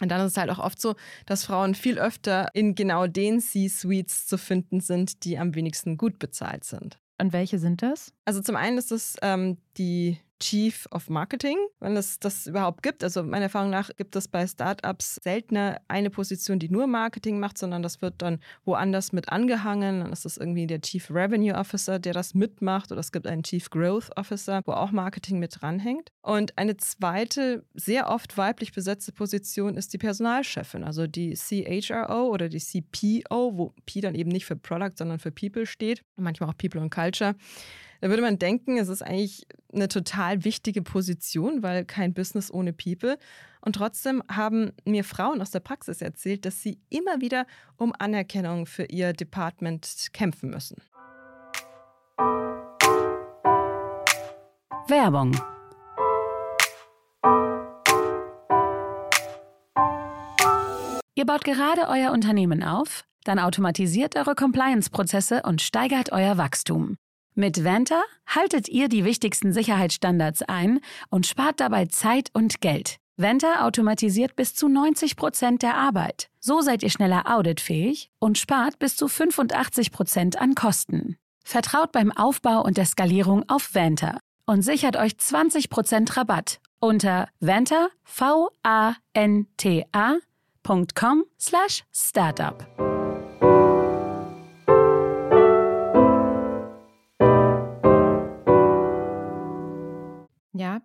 Und 0.00 0.10
dann 0.10 0.20
ist 0.20 0.32
es 0.32 0.36
halt 0.36 0.50
auch 0.50 0.58
oft 0.58 0.80
so, 0.80 0.94
dass 1.26 1.44
Frauen 1.44 1.74
viel 1.74 1.98
öfter 1.98 2.48
in 2.54 2.74
genau 2.74 3.06
den 3.06 3.40
C-Suites 3.40 4.26
zu 4.26 4.38
finden 4.38 4.80
sind, 4.80 5.24
die 5.24 5.38
am 5.38 5.54
wenigsten 5.54 5.96
gut 5.96 6.18
bezahlt 6.18 6.64
sind. 6.64 6.98
Und 7.20 7.32
welche 7.32 7.58
sind 7.58 7.82
das? 7.82 8.12
Also 8.24 8.40
zum 8.40 8.56
einen 8.56 8.78
ist 8.78 8.92
es 8.92 9.16
ähm, 9.22 9.58
die 9.76 10.18
Chief 10.40 10.86
of 10.92 11.08
Marketing, 11.08 11.56
wenn 11.80 11.96
es 11.96 12.18
das 12.18 12.46
überhaupt 12.46 12.82
gibt. 12.82 13.02
Also 13.02 13.22
meiner 13.22 13.44
Erfahrung 13.44 13.70
nach 13.70 13.90
gibt 13.96 14.14
es 14.16 14.28
bei 14.28 14.46
Startups 14.46 15.16
seltener 15.22 15.80
eine 15.88 16.10
Position, 16.10 16.58
die 16.58 16.68
nur 16.68 16.86
Marketing 16.86 17.40
macht, 17.40 17.58
sondern 17.58 17.82
das 17.82 18.02
wird 18.02 18.14
dann 18.18 18.38
woanders 18.64 19.12
mit 19.12 19.30
angehangen. 19.30 20.00
Dann 20.00 20.12
ist 20.12 20.24
das 20.24 20.36
irgendwie 20.36 20.66
der 20.66 20.80
Chief 20.80 21.10
Revenue 21.10 21.54
Officer, 21.54 21.98
der 21.98 22.12
das 22.12 22.34
mitmacht. 22.34 22.92
Oder 22.92 23.00
es 23.00 23.12
gibt 23.12 23.26
einen 23.26 23.42
Chief 23.42 23.68
Growth 23.70 24.10
Officer, 24.16 24.62
wo 24.64 24.72
auch 24.72 24.92
Marketing 24.92 25.38
mit 25.38 25.60
dranhängt. 25.60 26.10
Und 26.22 26.56
eine 26.56 26.76
zweite, 26.76 27.64
sehr 27.74 28.08
oft 28.08 28.36
weiblich 28.36 28.72
besetzte 28.72 29.12
Position 29.12 29.76
ist 29.76 29.92
die 29.92 29.98
Personalchefin, 29.98 30.84
also 30.84 31.06
die 31.06 31.34
CHRO 31.34 32.28
oder 32.28 32.48
die 32.48 32.58
CPO, 32.58 33.56
wo 33.56 33.74
P 33.86 34.00
dann 34.00 34.14
eben 34.14 34.30
nicht 34.30 34.46
für 34.46 34.56
Product, 34.56 34.92
sondern 34.96 35.18
für 35.18 35.32
People 35.32 35.66
steht. 35.66 36.02
Manchmal 36.16 36.50
auch 36.50 36.56
People 36.56 36.80
und 36.80 36.90
Culture. 36.90 37.34
Da 38.00 38.08
würde 38.08 38.22
man 38.22 38.38
denken, 38.38 38.78
es 38.78 38.88
ist 38.88 39.02
eigentlich 39.02 39.46
eine 39.72 39.88
total 39.88 40.44
wichtige 40.44 40.82
Position, 40.82 41.62
weil 41.62 41.84
kein 41.84 42.14
Business 42.14 42.52
ohne 42.52 42.72
People. 42.72 43.18
Und 43.60 43.74
trotzdem 43.74 44.22
haben 44.30 44.72
mir 44.84 45.02
Frauen 45.02 45.42
aus 45.42 45.50
der 45.50 45.60
Praxis 45.60 46.00
erzählt, 46.00 46.44
dass 46.44 46.62
sie 46.62 46.78
immer 46.90 47.20
wieder 47.20 47.46
um 47.76 47.92
Anerkennung 47.98 48.66
für 48.66 48.84
ihr 48.84 49.12
Department 49.12 50.08
kämpfen 50.12 50.50
müssen. 50.50 50.76
Werbung. 54.86 55.32
Ihr 61.14 61.26
baut 61.26 61.44
gerade 61.44 61.88
euer 61.88 62.12
Unternehmen 62.12 62.62
auf? 62.62 63.04
Dann 63.24 63.40
automatisiert 63.40 64.16
eure 64.16 64.36
Compliance-Prozesse 64.36 65.42
und 65.42 65.60
steigert 65.60 66.12
euer 66.12 66.38
Wachstum. 66.38 66.96
Mit 67.38 67.62
Vanta 67.62 68.02
haltet 68.26 68.68
ihr 68.68 68.88
die 68.88 69.04
wichtigsten 69.04 69.52
Sicherheitsstandards 69.52 70.42
ein 70.42 70.80
und 71.08 71.24
spart 71.24 71.60
dabei 71.60 71.86
Zeit 71.86 72.30
und 72.32 72.60
Geld. 72.60 72.96
Venta 73.16 73.64
automatisiert 73.64 74.34
bis 74.34 74.56
zu 74.56 74.66
90 74.66 75.14
Prozent 75.14 75.62
der 75.62 75.76
Arbeit. 75.76 76.30
So 76.40 76.62
seid 76.62 76.82
ihr 76.82 76.90
schneller 76.90 77.32
auditfähig 77.32 78.10
und 78.18 78.38
spart 78.38 78.80
bis 78.80 78.96
zu 78.96 79.06
85 79.06 79.92
Prozent 79.92 80.40
an 80.40 80.56
Kosten. 80.56 81.16
Vertraut 81.44 81.92
beim 81.92 82.10
Aufbau 82.10 82.60
und 82.64 82.76
der 82.76 82.86
Skalierung 82.86 83.44
auf 83.48 83.72
Vanta 83.72 84.18
und 84.44 84.62
sichert 84.62 84.96
euch 84.96 85.16
20 85.16 85.70
Prozent 85.70 86.16
Rabatt 86.16 86.58
unter 86.80 87.28
vanta, 87.38 87.86
v 88.02 88.50
a 88.64 88.96
n 89.12 89.46
t 89.56 89.86
a.com 89.92 91.24
slash 91.38 91.84
startup. 91.92 92.97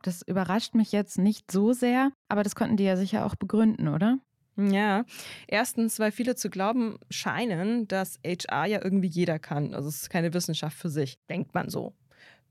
Das 0.02 0.22
überrascht 0.22 0.76
mich 0.76 0.92
jetzt 0.92 1.18
nicht 1.18 1.52
so 1.52 1.74
sehr, 1.74 2.12
aber 2.28 2.44
das 2.44 2.56
konnten 2.56 2.78
die 2.78 2.84
ja 2.84 2.98
sicher 2.98 3.26
auch 3.26 3.36
begründen, 3.36 3.88
oder? 3.88 4.20
Ja, 4.56 5.04
erstens, 5.48 6.00
weil 6.00 6.12
viele 6.12 6.36
zu 6.36 6.50
glauben 6.50 6.98
scheinen, 7.10 7.88
dass 7.88 8.20
HR 8.24 8.66
ja 8.66 8.84
irgendwie 8.84 9.08
jeder 9.08 9.40
kann. 9.40 9.74
Also 9.74 9.90
es 9.90 10.04
ist 10.04 10.10
keine 10.10 10.34
Wissenschaft 10.34 10.78
für 10.78 10.90
sich, 10.90 11.18
denkt 11.28 11.56
man 11.56 11.70
so 11.70 11.96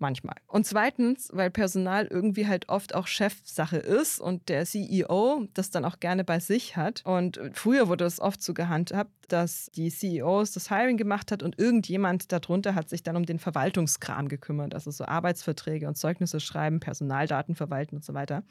manchmal. 0.03 0.37
Und 0.47 0.67
zweitens, 0.67 1.31
weil 1.33 1.51
Personal 1.51 2.07
irgendwie 2.07 2.47
halt 2.47 2.69
oft 2.69 2.95
auch 2.95 3.07
Chefsache 3.07 3.79
ist 3.79 4.21
und 4.21 4.51
der 4.51 4.67
CEO 4.67 5.49
das 5.55 5.71
dann 5.71 5.87
auch 5.87 5.99
gerne 5.99 6.25
bei 6.25 6.41
sich 6.41 6.77
hat. 6.77 7.01
Und 7.07 7.41
früher 7.55 7.89
wurde 7.89 8.05
es 8.05 8.21
oft 8.21 8.43
so 8.43 8.53
gehandhabt, 8.53 9.11
dass 9.29 9.71
die 9.75 9.89
CEOs 9.89 10.53
das 10.53 10.69
Hiring 10.69 10.99
gemacht 10.99 11.33
hat 11.33 11.43
und 11.43 11.59
irgendjemand 11.59 12.31
darunter 12.31 12.75
hat 12.75 12.91
sich 12.91 13.03
dann 13.03 13.17
um 13.17 13.25
den 13.25 13.39
Verwaltungskram 13.39 14.29
gekümmert, 14.29 14.75
also 14.75 14.91
so 14.91 15.07
Arbeitsverträge 15.07 15.89
und 15.89 15.97
Zeugnisse 15.97 16.41
schreiben, 16.41 16.81
Personaldaten 16.81 17.55
verwalten 17.55 17.97
und 17.97 18.05
so 18.05 18.13
weiter. 18.13 18.43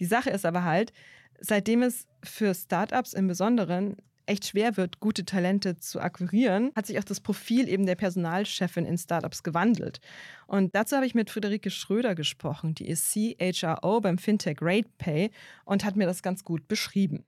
Die 0.00 0.04
Sache 0.04 0.28
ist 0.28 0.44
aber 0.44 0.64
halt, 0.64 0.92
seitdem 1.40 1.82
es 1.82 2.06
für 2.22 2.54
Startups 2.54 3.14
im 3.14 3.28
Besonderen 3.28 3.96
echt 4.28 4.46
schwer 4.46 4.76
wird, 4.76 5.00
gute 5.00 5.24
Talente 5.24 5.78
zu 5.78 6.00
akquirieren, 6.00 6.70
hat 6.76 6.86
sich 6.86 6.98
auch 6.98 7.04
das 7.04 7.20
Profil 7.20 7.68
eben 7.68 7.86
der 7.86 7.94
Personalchefin 7.94 8.84
in 8.84 8.98
Startups 8.98 9.42
gewandelt. 9.42 10.00
Und 10.46 10.74
dazu 10.74 10.96
habe 10.96 11.06
ich 11.06 11.14
mit 11.14 11.30
Friederike 11.30 11.70
Schröder 11.70 12.14
gesprochen, 12.14 12.74
die 12.74 12.88
ist 12.88 13.12
CHRO 13.12 14.00
beim 14.00 14.18
Fintech 14.18 14.58
RatePay 14.60 15.30
und 15.64 15.84
hat 15.84 15.96
mir 15.96 16.06
das 16.06 16.22
ganz 16.22 16.44
gut 16.44 16.68
beschrieben. 16.68 17.24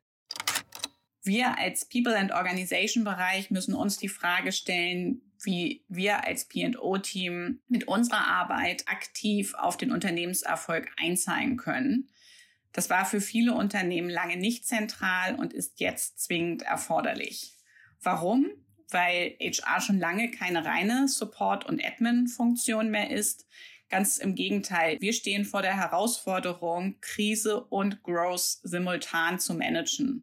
Wir 1.23 1.59
als 1.59 1.87
People 1.87 2.17
and 2.17 2.33
Organization 2.33 3.05
Bereich 3.05 3.51
müssen 3.51 3.75
uns 3.75 3.99
die 3.99 4.09
Frage 4.09 4.53
stellen, 4.53 5.21
wie 5.43 5.85
wir 5.89 6.25
als 6.25 6.47
P&O-Team 6.47 7.61
mit 7.69 7.89
unserer 7.89 8.27
Arbeit 8.27 8.85
aktiv 8.87 9.55
auf 9.55 9.77
den 9.77 9.93
Unternehmenserfolg 9.93 10.89
einzahlen 10.97 11.57
können. 11.57 12.09
Das 12.73 12.91
war 12.91 13.05
für 13.05 13.21
viele 13.21 13.55
Unternehmen 13.55 14.11
lange 14.11 14.37
nicht 14.37 14.67
zentral 14.67 15.35
und 15.35 15.53
ist 15.53 15.81
jetzt 15.81 16.21
zwingend 16.21 16.63
erforderlich. 16.63 17.57
Warum? 18.03 18.47
Weil 18.91 19.37
HR 19.41 19.81
schon 19.81 19.99
lange 19.99 20.31
keine 20.31 20.65
reine 20.65 21.09
Support- 21.09 21.67
und 21.67 21.85
Admin-Funktion 21.85 22.91
mehr 22.91 23.11
ist. 23.11 23.47
Ganz 23.89 24.19
im 24.19 24.37
Gegenteil, 24.37 24.99
wir 25.01 25.13
stehen 25.13 25.45
vor 25.45 25.63
der 25.63 25.77
Herausforderung, 25.77 26.97
Krise 27.01 27.65
und 27.65 28.05
Growth 28.05 28.61
simultan 28.63 29.41
zu 29.41 29.55
managen. 29.55 30.23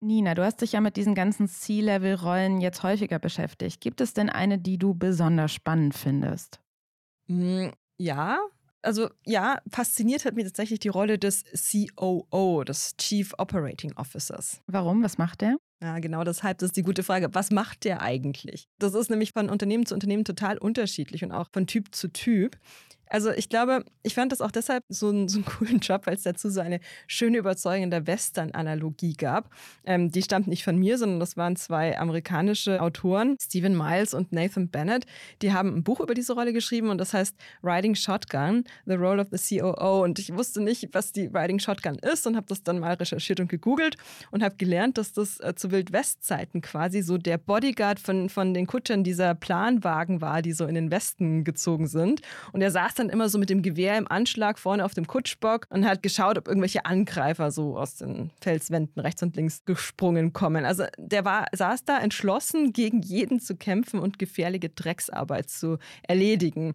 Nina, 0.00 0.36
du 0.36 0.44
hast 0.44 0.60
dich 0.60 0.72
ja 0.72 0.80
mit 0.80 0.96
diesen 0.96 1.16
ganzen 1.16 1.48
C-Level-Rollen 1.48 2.60
jetzt 2.60 2.84
häufiger 2.84 3.18
beschäftigt. 3.18 3.80
Gibt 3.80 4.00
es 4.00 4.14
denn 4.14 4.30
eine, 4.30 4.58
die 4.58 4.78
du 4.78 4.94
besonders 4.94 5.52
spannend 5.52 5.94
findest? 5.94 6.60
Hm, 7.26 7.72
ja, 7.96 8.38
also 8.82 9.08
ja, 9.24 9.60
fasziniert 9.70 10.24
hat 10.24 10.34
mich 10.34 10.44
tatsächlich 10.44 10.80
die 10.80 10.88
Rolle 10.88 11.18
des 11.18 11.44
COO, 11.52 12.64
des 12.64 12.96
Chief 12.96 13.32
Operating 13.38 13.92
Officers. 13.94 14.60
Warum? 14.66 15.02
Was 15.02 15.18
macht 15.18 15.40
der? 15.40 15.56
Ja, 15.80 16.00
genau 16.00 16.24
deshalb, 16.24 16.58
das 16.58 16.68
ist 16.68 16.76
die 16.76 16.82
gute 16.82 17.04
Frage. 17.04 17.28
Was 17.32 17.50
macht 17.50 17.84
der 17.84 18.02
eigentlich? 18.02 18.68
Das 18.78 18.94
ist 18.94 19.10
nämlich 19.10 19.32
von 19.32 19.48
Unternehmen 19.48 19.86
zu 19.86 19.94
Unternehmen 19.94 20.24
total 20.24 20.58
unterschiedlich 20.58 21.24
und 21.24 21.30
auch 21.30 21.48
von 21.52 21.66
Typ 21.66 21.94
zu 21.94 22.08
Typ. 22.08 22.58
Also 23.10 23.30
ich 23.30 23.48
glaube, 23.48 23.84
ich 24.02 24.14
fand 24.14 24.32
das 24.32 24.40
auch 24.40 24.50
deshalb 24.50 24.84
so, 24.88 25.08
einen, 25.08 25.28
so 25.28 25.38
einen 25.38 25.44
coolen 25.58 25.78
Job, 25.80 26.06
weil 26.06 26.14
es 26.14 26.22
dazu 26.22 26.50
so 26.50 26.60
eine 26.60 26.80
schöne, 27.06 27.38
überzeugende 27.38 28.06
Western-Analogie 28.06 29.14
gab. 29.14 29.50
Ähm, 29.84 30.10
die 30.10 30.22
stammt 30.22 30.46
nicht 30.46 30.64
von 30.64 30.76
mir, 30.76 30.98
sondern 30.98 31.20
das 31.20 31.36
waren 31.36 31.56
zwei 31.56 31.98
amerikanische 31.98 32.80
Autoren, 32.80 33.36
Stephen 33.40 33.76
Miles 33.76 34.14
und 34.14 34.32
Nathan 34.32 34.68
Bennett. 34.68 35.06
Die 35.42 35.52
haben 35.52 35.76
ein 35.76 35.84
Buch 35.84 36.00
über 36.00 36.14
diese 36.14 36.34
Rolle 36.34 36.52
geschrieben 36.52 36.90
und 36.90 36.98
das 36.98 37.14
heißt 37.14 37.34
Riding 37.62 37.94
Shotgun, 37.94 38.64
The 38.86 38.94
Role 38.94 39.20
of 39.20 39.28
the 39.30 39.58
COO. 39.58 40.02
Und 40.04 40.18
ich 40.18 40.34
wusste 40.34 40.60
nicht, 40.60 40.88
was 40.92 41.12
die 41.12 41.30
Riding 41.32 41.58
Shotgun 41.58 41.96
ist 41.98 42.26
und 42.26 42.36
habe 42.36 42.46
das 42.48 42.62
dann 42.62 42.78
mal 42.78 42.94
recherchiert 42.94 43.40
und 43.40 43.48
gegoogelt 43.48 43.96
und 44.30 44.42
habe 44.42 44.56
gelernt, 44.56 44.98
dass 44.98 45.12
das 45.12 45.40
äh, 45.40 45.54
zu 45.54 45.70
Wildwest-Zeiten 45.70 46.60
quasi 46.60 47.02
so 47.02 47.18
der 47.18 47.38
Bodyguard 47.38 48.00
von, 48.00 48.28
von 48.28 48.54
den 48.54 48.66
Kutschern 48.66 49.04
dieser 49.04 49.34
Planwagen 49.34 50.20
war, 50.20 50.42
die 50.42 50.52
so 50.52 50.66
in 50.66 50.74
den 50.74 50.90
Westen 50.90 51.44
gezogen 51.44 51.86
sind. 51.86 52.20
Und 52.52 52.62
er 52.62 52.70
saß 52.70 52.94
dann 52.98 53.08
immer 53.08 53.28
so 53.28 53.38
mit 53.38 53.50
dem 53.50 53.62
Gewehr 53.62 53.96
im 53.96 54.10
Anschlag 54.10 54.58
vorne 54.58 54.84
auf 54.84 54.94
dem 54.94 55.06
Kutschbock 55.06 55.66
und 55.70 55.86
hat 55.86 56.02
geschaut, 56.02 56.38
ob 56.38 56.48
irgendwelche 56.48 56.84
Angreifer 56.84 57.50
so 57.50 57.76
aus 57.76 57.96
den 57.96 58.30
Felswänden 58.40 59.00
rechts 59.00 59.22
und 59.22 59.36
links 59.36 59.64
gesprungen 59.64 60.32
kommen. 60.32 60.64
Also 60.64 60.84
der 60.96 61.24
war, 61.24 61.46
saß 61.52 61.84
da 61.84 61.98
entschlossen, 61.98 62.72
gegen 62.72 63.02
jeden 63.02 63.40
zu 63.40 63.56
kämpfen 63.56 64.00
und 64.00 64.18
gefährliche 64.18 64.68
Drecksarbeit 64.68 65.50
zu 65.50 65.78
erledigen. 66.02 66.74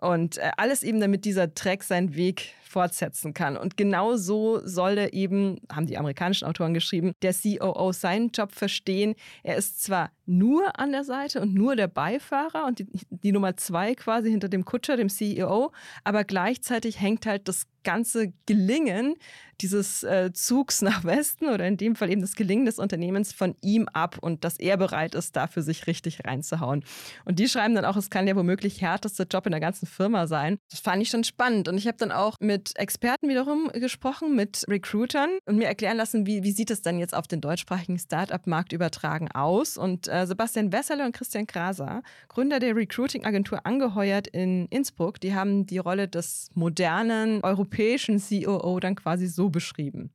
Und 0.00 0.38
äh, 0.38 0.50
alles 0.56 0.82
eben, 0.82 1.00
damit 1.00 1.24
dieser 1.24 1.46
Dreck 1.46 1.82
seinen 1.82 2.14
Weg 2.14 2.54
fortsetzen 2.74 3.34
kann. 3.34 3.56
Und 3.56 3.76
genau 3.76 4.16
so 4.16 4.60
soll 4.66 4.98
er 4.98 5.12
eben, 5.12 5.60
haben 5.72 5.86
die 5.86 5.96
amerikanischen 5.96 6.44
Autoren 6.48 6.74
geschrieben, 6.74 7.12
der 7.22 7.32
COO 7.32 7.92
seinen 7.92 8.30
Job 8.30 8.50
verstehen. 8.50 9.14
Er 9.44 9.54
ist 9.54 9.80
zwar 9.80 10.10
nur 10.26 10.76
an 10.80 10.90
der 10.90 11.04
Seite 11.04 11.40
und 11.40 11.54
nur 11.54 11.76
der 11.76 11.86
Beifahrer 11.86 12.66
und 12.66 12.80
die, 12.80 12.86
die 13.10 13.30
Nummer 13.30 13.56
zwei 13.56 13.94
quasi 13.94 14.28
hinter 14.28 14.48
dem 14.48 14.64
Kutscher, 14.64 14.96
dem 14.96 15.08
CEO, 15.08 15.70
aber 16.02 16.24
gleichzeitig 16.24 17.00
hängt 17.00 17.26
halt 17.26 17.46
das 17.46 17.68
ganze 17.84 18.32
Gelingen 18.46 19.14
dieses 19.60 20.02
äh, 20.02 20.32
Zugs 20.32 20.82
nach 20.82 21.04
Westen 21.04 21.46
oder 21.48 21.66
in 21.66 21.76
dem 21.76 21.96
Fall 21.96 22.10
eben 22.10 22.20
das 22.20 22.34
Gelingen 22.34 22.66
des 22.66 22.78
Unternehmens 22.78 23.32
von 23.32 23.54
ihm 23.62 23.88
ab 23.92 24.18
und 24.20 24.44
dass 24.44 24.58
er 24.58 24.76
bereit 24.76 25.14
ist, 25.14 25.36
dafür 25.36 25.62
sich 25.62 25.86
richtig 25.86 26.24
reinzuhauen. 26.24 26.84
Und 27.24 27.38
die 27.38 27.48
schreiben 27.48 27.74
dann 27.74 27.84
auch, 27.84 27.96
es 27.96 28.10
kann 28.10 28.26
ja 28.26 28.36
womöglich 28.36 28.80
härtester 28.80 29.26
Job 29.30 29.46
in 29.46 29.52
der 29.52 29.60
ganzen 29.60 29.86
Firma 29.86 30.26
sein. 30.26 30.58
Das 30.70 30.80
fand 30.80 31.02
ich 31.02 31.08
schon 31.08 31.24
spannend. 31.24 31.68
Und 31.68 31.78
ich 31.78 31.86
habe 31.86 31.96
dann 31.96 32.12
auch 32.12 32.36
mit 32.40 32.76
Experten 32.76 33.28
wiederum 33.28 33.70
gesprochen, 33.72 34.34
mit 34.34 34.64
Recruitern 34.68 35.30
und 35.46 35.56
mir 35.56 35.66
erklären 35.66 35.96
lassen, 35.96 36.26
wie, 36.26 36.42
wie 36.42 36.52
sieht 36.52 36.70
es 36.70 36.82
dann 36.82 36.98
jetzt 36.98 37.14
auf 37.14 37.26
den 37.26 37.40
deutschsprachigen 37.40 37.98
Start-up-Markt 37.98 38.72
übertragen 38.72 39.30
aus. 39.32 39.76
Und 39.76 40.08
äh, 40.08 40.26
Sebastian 40.26 40.72
Wesserle 40.72 41.04
und 41.04 41.12
Christian 41.12 41.46
Graser, 41.46 42.02
Gründer 42.28 42.58
der 42.58 42.76
Recruiting-Agentur 42.76 43.64
angeheuert 43.66 44.26
in 44.28 44.66
Innsbruck, 44.66 45.20
die 45.20 45.34
haben 45.34 45.66
die 45.66 45.78
Rolle 45.78 46.08
des 46.08 46.48
modernen 46.54 47.42
europäischen 47.42 48.20
COO 48.20 48.80
dann 48.80 48.94
quasi 48.94 49.26
so 49.44 49.50
beschrieben? 49.50 50.10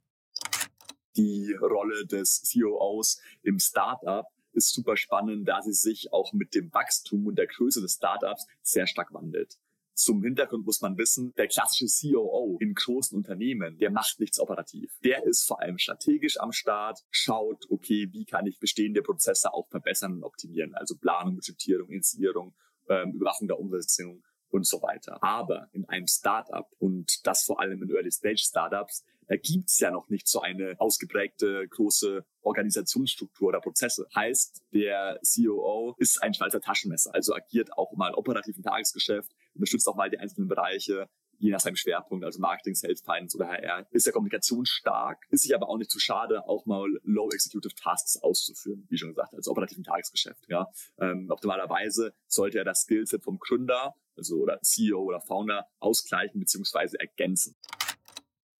Die 1.15 1.53
Rolle 1.53 2.07
des 2.07 2.51
COOs 2.51 3.21
im 3.43 3.59
Startup 3.59 4.25
ist 4.53 4.73
super 4.73 4.97
spannend, 4.97 5.47
da 5.47 5.61
sie 5.61 5.73
sich 5.73 6.11
auch 6.11 6.33
mit 6.33 6.55
dem 6.55 6.73
Wachstum 6.73 7.27
und 7.27 7.35
der 7.35 7.45
Größe 7.45 7.81
des 7.81 7.93
Startups 7.93 8.47
sehr 8.63 8.87
stark 8.87 9.13
wandelt. 9.13 9.59
Zum 9.93 10.23
Hintergrund 10.23 10.65
muss 10.65 10.81
man 10.81 10.97
wissen, 10.97 11.33
der 11.35 11.47
klassische 11.47 11.85
COO 11.85 12.57
in 12.59 12.73
großen 12.73 13.15
Unternehmen, 13.17 13.77
der 13.77 13.91
macht 13.91 14.19
nichts 14.19 14.39
operativ. 14.39 14.97
Der 15.03 15.23
ist 15.25 15.43
vor 15.43 15.61
allem 15.61 15.77
strategisch 15.77 16.39
am 16.39 16.53
Start, 16.53 16.99
schaut, 17.11 17.69
okay, 17.69 18.07
wie 18.11 18.25
kann 18.25 18.47
ich 18.47 18.59
bestehende 18.59 19.01
Prozesse 19.03 19.53
auch 19.53 19.67
verbessern 19.67 20.13
und 20.13 20.23
optimieren. 20.23 20.73
Also 20.73 20.95
Planung, 20.95 21.35
Budgetierung, 21.35 21.89
Initiierung, 21.89 22.55
ähm, 22.87 23.11
Überwachung 23.11 23.47
der 23.47 23.59
Umsetzung 23.59 24.23
und 24.51 24.65
so 24.65 24.81
weiter. 24.81 25.21
Aber 25.21 25.67
in 25.73 25.85
einem 25.85 26.07
Startup 26.07 26.67
und 26.79 27.27
das 27.27 27.43
vor 27.43 27.59
allem 27.59 27.83
in 27.83 27.89
Early-Stage-Startups, 29.29 29.31
da 29.31 29.35
gibt's 29.35 29.79
ja 29.79 29.91
noch 29.91 30.09
nicht 30.09 30.27
so 30.27 30.41
eine 30.41 30.75
ausgeprägte 30.79 31.67
große 31.67 32.25
Organisationsstruktur 32.41 33.49
oder 33.49 33.61
Prozesse. 33.61 34.07
Heißt, 34.15 34.63
der 34.73 35.19
COO 35.23 35.95
ist 35.97 36.21
ein 36.23 36.33
Schweizer 36.33 36.61
Taschenmesser, 36.61 37.13
also 37.13 37.33
agiert 37.33 37.73
auch 37.77 37.93
mal 37.93 38.13
im 38.13 38.63
Tagesgeschäft, 38.63 39.31
unterstützt 39.53 39.87
auch 39.87 39.95
mal 39.95 40.09
die 40.09 40.19
einzelnen 40.19 40.47
Bereiche, 40.47 41.09
je 41.41 41.51
nach 41.51 41.61
seinem 41.61 41.77
Schwerpunkt, 41.77 42.25
also 42.25 42.39
Marketing, 42.41 42.75
Sales, 42.75 43.01
Finance 43.01 43.37
oder 43.37 43.47
HR, 43.47 43.87
ist 43.91 44.05
er 44.05 44.11
kommunikationsstark, 44.11 45.25
ist 45.29 45.43
sich 45.43 45.55
aber 45.55 45.69
auch 45.69 45.77
nicht 45.77 45.89
zu 45.89 45.99
schade, 45.99 46.45
auch 46.47 46.65
mal 46.65 46.89
Low 47.03 47.29
Executive 47.31 47.73
Tasks 47.75 48.17
auszuführen, 48.17 48.85
wie 48.89 48.97
schon 48.97 49.09
gesagt, 49.09 49.33
also 49.33 49.51
operativen 49.51 49.85
Tagesgeschäft. 49.85 50.45
Ja. 50.49 50.67
Ähm, 50.99 51.27
optimalerweise 51.29 52.13
sollte 52.27 52.57
er 52.57 52.65
das 52.65 52.81
Skillset 52.81 53.23
vom 53.23 53.39
Gründer 53.39 53.95
also 54.19 54.35
oder 54.35 54.59
CEO 54.61 55.01
oder 55.01 55.21
Founder 55.21 55.65
ausgleichen 55.79 56.39
bzw. 56.39 56.97
ergänzen. 56.99 57.55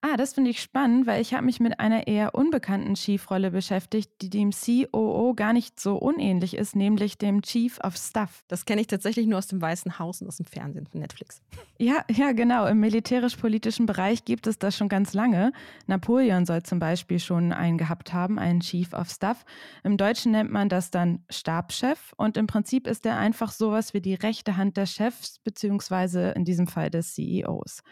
Ah, 0.02 0.16
das 0.16 0.32
finde 0.32 0.48
ich 0.48 0.62
spannend, 0.62 1.06
weil 1.06 1.20
ich 1.20 1.34
habe 1.34 1.44
mich 1.44 1.60
mit 1.60 1.78
einer 1.78 2.06
eher 2.06 2.34
unbekannten 2.34 2.94
Chief-Rolle 2.94 3.50
beschäftigt, 3.50 4.10
die 4.22 4.30
dem 4.30 4.50
COO 4.50 5.34
gar 5.34 5.52
nicht 5.52 5.78
so 5.78 5.96
unähnlich 5.96 6.56
ist, 6.56 6.74
nämlich 6.74 7.18
dem 7.18 7.42
Chief 7.42 7.78
of 7.84 7.96
Staff. 7.96 8.42
Das 8.48 8.64
kenne 8.64 8.80
ich 8.80 8.86
tatsächlich 8.86 9.26
nur 9.26 9.36
aus 9.36 9.48
dem 9.48 9.60
Weißen 9.60 9.98
Haus 9.98 10.22
und 10.22 10.28
aus 10.28 10.38
dem 10.38 10.46
Fernsehen 10.46 10.86
von 10.86 11.00
Netflix. 11.00 11.42
Ja, 11.78 12.02
ja, 12.10 12.32
genau. 12.32 12.66
Im 12.66 12.80
militärisch-politischen 12.80 13.84
Bereich 13.84 14.24
gibt 14.24 14.46
es 14.46 14.58
das 14.58 14.74
schon 14.74 14.88
ganz 14.88 15.12
lange. 15.12 15.52
Napoleon 15.86 16.46
soll 16.46 16.62
zum 16.62 16.78
Beispiel 16.78 17.18
schon 17.18 17.52
einen 17.52 17.76
gehabt 17.76 18.14
haben, 18.14 18.38
einen 18.38 18.60
Chief 18.60 18.94
of 18.94 19.10
Staff. 19.10 19.44
Im 19.84 19.98
Deutschen 19.98 20.32
nennt 20.32 20.50
man 20.50 20.70
das 20.70 20.90
dann 20.90 21.24
Stabschef 21.28 22.14
und 22.16 22.38
im 22.38 22.46
Prinzip 22.46 22.86
ist 22.86 23.04
er 23.04 23.18
einfach 23.18 23.52
sowas 23.52 23.92
wie 23.92 24.00
die 24.00 24.14
rechte 24.14 24.56
Hand 24.56 24.78
des 24.78 24.94
Chefs, 24.94 25.40
beziehungsweise 25.40 26.30
in 26.30 26.46
diesem 26.46 26.66
Fall 26.66 26.88
des 26.88 27.14
CEOs. 27.14 27.82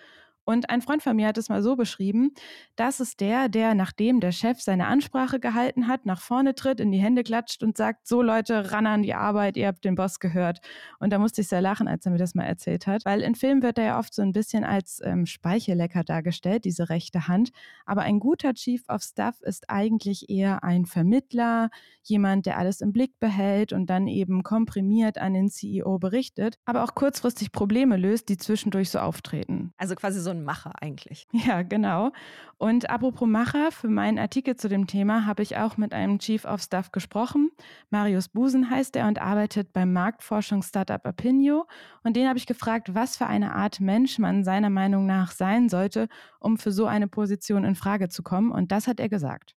Und 0.48 0.70
ein 0.70 0.80
Freund 0.80 1.02
von 1.02 1.14
mir 1.14 1.26
hat 1.26 1.36
es 1.36 1.50
mal 1.50 1.62
so 1.62 1.76
beschrieben, 1.76 2.30
das 2.74 3.00
ist 3.00 3.20
der, 3.20 3.50
der, 3.50 3.74
nachdem 3.74 4.18
der 4.18 4.32
Chef 4.32 4.62
seine 4.62 4.86
Ansprache 4.86 5.40
gehalten 5.40 5.88
hat, 5.88 6.06
nach 6.06 6.22
vorne 6.22 6.54
tritt, 6.54 6.80
in 6.80 6.90
die 6.90 6.96
Hände 6.96 7.22
klatscht 7.22 7.62
und 7.62 7.76
sagt, 7.76 8.08
so 8.08 8.22
Leute, 8.22 8.72
ran 8.72 8.86
an 8.86 9.02
die 9.02 9.12
Arbeit, 9.12 9.58
ihr 9.58 9.66
habt 9.66 9.84
den 9.84 9.94
Boss 9.94 10.20
gehört. 10.20 10.60
Und 11.00 11.12
da 11.12 11.18
musste 11.18 11.42
ich 11.42 11.48
sehr 11.48 11.60
lachen, 11.60 11.86
als 11.86 12.06
er 12.06 12.12
mir 12.12 12.18
das 12.18 12.34
mal 12.34 12.44
erzählt 12.44 12.86
hat, 12.86 13.04
weil 13.04 13.20
in 13.20 13.34
Filmen 13.34 13.62
wird 13.62 13.76
er 13.76 13.84
ja 13.84 13.98
oft 13.98 14.14
so 14.14 14.22
ein 14.22 14.32
bisschen 14.32 14.64
als 14.64 15.02
ähm, 15.04 15.26
Speichellecker 15.26 16.02
dargestellt, 16.02 16.64
diese 16.64 16.88
rechte 16.88 17.28
Hand. 17.28 17.50
Aber 17.84 18.00
ein 18.00 18.18
guter 18.18 18.54
Chief 18.54 18.82
of 18.88 19.02
Staff 19.02 19.42
ist 19.42 19.68
eigentlich 19.68 20.30
eher 20.30 20.64
ein 20.64 20.86
Vermittler, 20.86 21.68
jemand, 22.04 22.46
der 22.46 22.56
alles 22.56 22.80
im 22.80 22.92
Blick 22.92 23.20
behält 23.20 23.74
und 23.74 23.90
dann 23.90 24.06
eben 24.06 24.42
komprimiert 24.42 25.18
an 25.18 25.34
den 25.34 25.50
CEO 25.50 25.98
berichtet, 25.98 26.56
aber 26.64 26.84
auch 26.84 26.94
kurzfristig 26.94 27.52
Probleme 27.52 27.98
löst, 27.98 28.30
die 28.30 28.38
zwischendurch 28.38 28.88
so 28.88 28.98
auftreten. 28.98 29.74
Also 29.76 29.94
quasi 29.94 30.20
so 30.20 30.30
ein 30.30 30.38
ein 30.38 30.45
Macher 30.45 30.73
eigentlich. 30.80 31.26
Ja, 31.33 31.62
genau. 31.62 32.12
Und 32.57 32.90
apropos 32.90 33.28
Macher, 33.28 33.71
für 33.71 33.88
meinen 33.88 34.18
Artikel 34.18 34.57
zu 34.57 34.68
dem 34.68 34.87
Thema 34.87 35.26
habe 35.26 35.42
ich 35.42 35.57
auch 35.57 35.76
mit 35.76 35.92
einem 35.92 36.18
Chief 36.18 36.45
of 36.45 36.61
Staff 36.61 36.92
gesprochen. 36.92 37.50
Marius 37.90 38.28
Busen 38.28 38.71
heißt 38.71 38.97
er 38.97 39.07
und 39.07 39.21
arbeitet 39.21 39.73
beim 39.73 39.92
Marktforschungs-Startup 39.92 41.04
Opinio. 41.07 41.66
Und 42.02 42.16
den 42.16 42.28
habe 42.28 42.38
ich 42.38 42.47
gefragt, 42.47 42.95
was 42.95 43.16
für 43.16 43.26
eine 43.26 43.54
Art 43.54 43.80
Mensch 43.80 44.18
man 44.18 44.45
seiner 44.45 44.71
Meinung 44.71 45.07
nach 45.07 45.33
sein 45.33 45.68
sollte, 45.68 46.09
um 46.40 46.59
für 46.59 46.73
so 46.73 46.87
eine 46.87 47.09
Position 47.09 47.64
in 47.64 47.75
Frage 47.75 48.09
zu 48.09 48.23
kommen. 48.23 48.50
Und 48.50 48.73
das 48.73 48.87
hat 48.87 49.00
er 49.00 49.09
gesagt. 49.09 49.54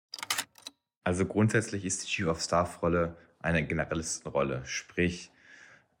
Also 1.03 1.25
grundsätzlich 1.25 1.85
ist 1.85 2.03
die 2.03 2.07
Chief 2.07 2.27
of 2.27 2.41
Staff-Rolle 2.41 3.15
eine 3.39 3.65
Generalistenrolle, 3.65 4.61
sprich 4.65 5.31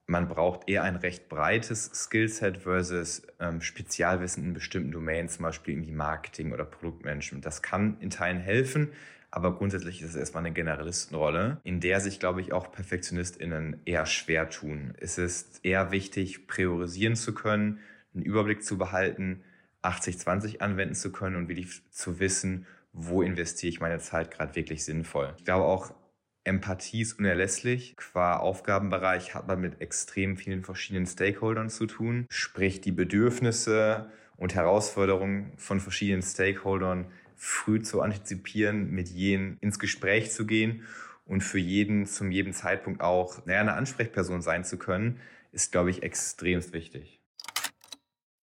man 0.09 0.27
braucht 0.27 0.67
eher 0.67 0.83
ein 0.83 0.95
recht 0.95 1.29
breites 1.29 1.91
Skillset 1.93 2.57
versus 2.57 3.21
ähm, 3.39 3.61
Spezialwissen 3.61 4.43
in 4.43 4.53
bestimmten 4.53 4.91
Domains, 4.91 5.35
zum 5.35 5.43
Beispiel 5.43 5.75
irgendwie 5.75 5.91
Marketing 5.91 6.51
oder 6.51 6.65
Produktmanagement. 6.65 7.45
Das 7.45 7.61
kann 7.61 7.97
in 7.99 8.09
Teilen 8.09 8.39
helfen, 8.39 8.89
aber 9.29 9.55
grundsätzlich 9.55 10.01
ist 10.01 10.09
es 10.09 10.15
erstmal 10.15 10.43
eine 10.43 10.53
Generalistenrolle, 10.53 11.61
in 11.63 11.79
der 11.79 11.99
sich, 11.99 12.19
glaube 12.19 12.41
ich, 12.41 12.51
auch 12.53 12.71
PerfektionistInnen 12.71 13.81
eher 13.85 14.07
schwer 14.07 14.49
tun. 14.49 14.95
Es 14.99 15.19
ist 15.19 15.63
eher 15.63 15.91
wichtig, 15.91 16.47
priorisieren 16.47 17.15
zu 17.15 17.35
können, 17.35 17.79
einen 18.15 18.23
Überblick 18.23 18.63
zu 18.63 18.79
behalten, 18.79 19.43
80-20 19.83 20.59
anwenden 20.59 20.95
zu 20.95 21.11
können 21.11 21.35
und 21.35 21.47
wirklich 21.47 21.83
zu 21.91 22.19
wissen, 22.19 22.65
wo 22.93 23.21
investiere 23.21 23.69
ich 23.69 23.79
meine 23.79 23.99
Zeit 23.99 24.31
gerade 24.31 24.55
wirklich 24.55 24.83
sinnvoll. 24.83 25.35
Ich 25.37 25.45
glaube 25.45 25.65
auch, 25.65 25.93
Empathie 26.49 27.01
ist 27.01 27.19
unerlässlich. 27.19 27.95
Qua 27.95 28.37
Aufgabenbereich 28.37 29.35
hat 29.35 29.47
man 29.47 29.61
mit 29.61 29.79
extrem 29.81 30.35
vielen 30.35 30.63
verschiedenen 30.63 31.05
Stakeholdern 31.05 31.69
zu 31.69 31.85
tun. 31.85 32.25
Sprich, 32.29 32.81
die 32.81 32.91
Bedürfnisse 32.91 34.11
und 34.35 34.55
Herausforderungen 34.55 35.53
von 35.57 35.79
verschiedenen 35.79 36.23
Stakeholdern 36.23 37.05
früh 37.35 37.81
zu 37.81 38.01
antizipieren, 38.01 38.91
mit 38.91 39.09
jenen 39.09 39.57
ins 39.61 39.79
Gespräch 39.79 40.31
zu 40.31 40.45
gehen 40.45 40.83
und 41.25 41.41
für 41.41 41.59
jeden 41.59 42.07
zum 42.07 42.31
jedem 42.31 42.53
Zeitpunkt 42.53 43.01
auch 43.01 43.45
naja, 43.45 43.61
eine 43.61 43.73
Ansprechperson 43.73 44.41
sein 44.41 44.65
zu 44.65 44.77
können, 44.77 45.19
ist, 45.51 45.71
glaube 45.71 45.91
ich, 45.91 46.03
extrem 46.03 46.61
wichtig. 46.73 47.18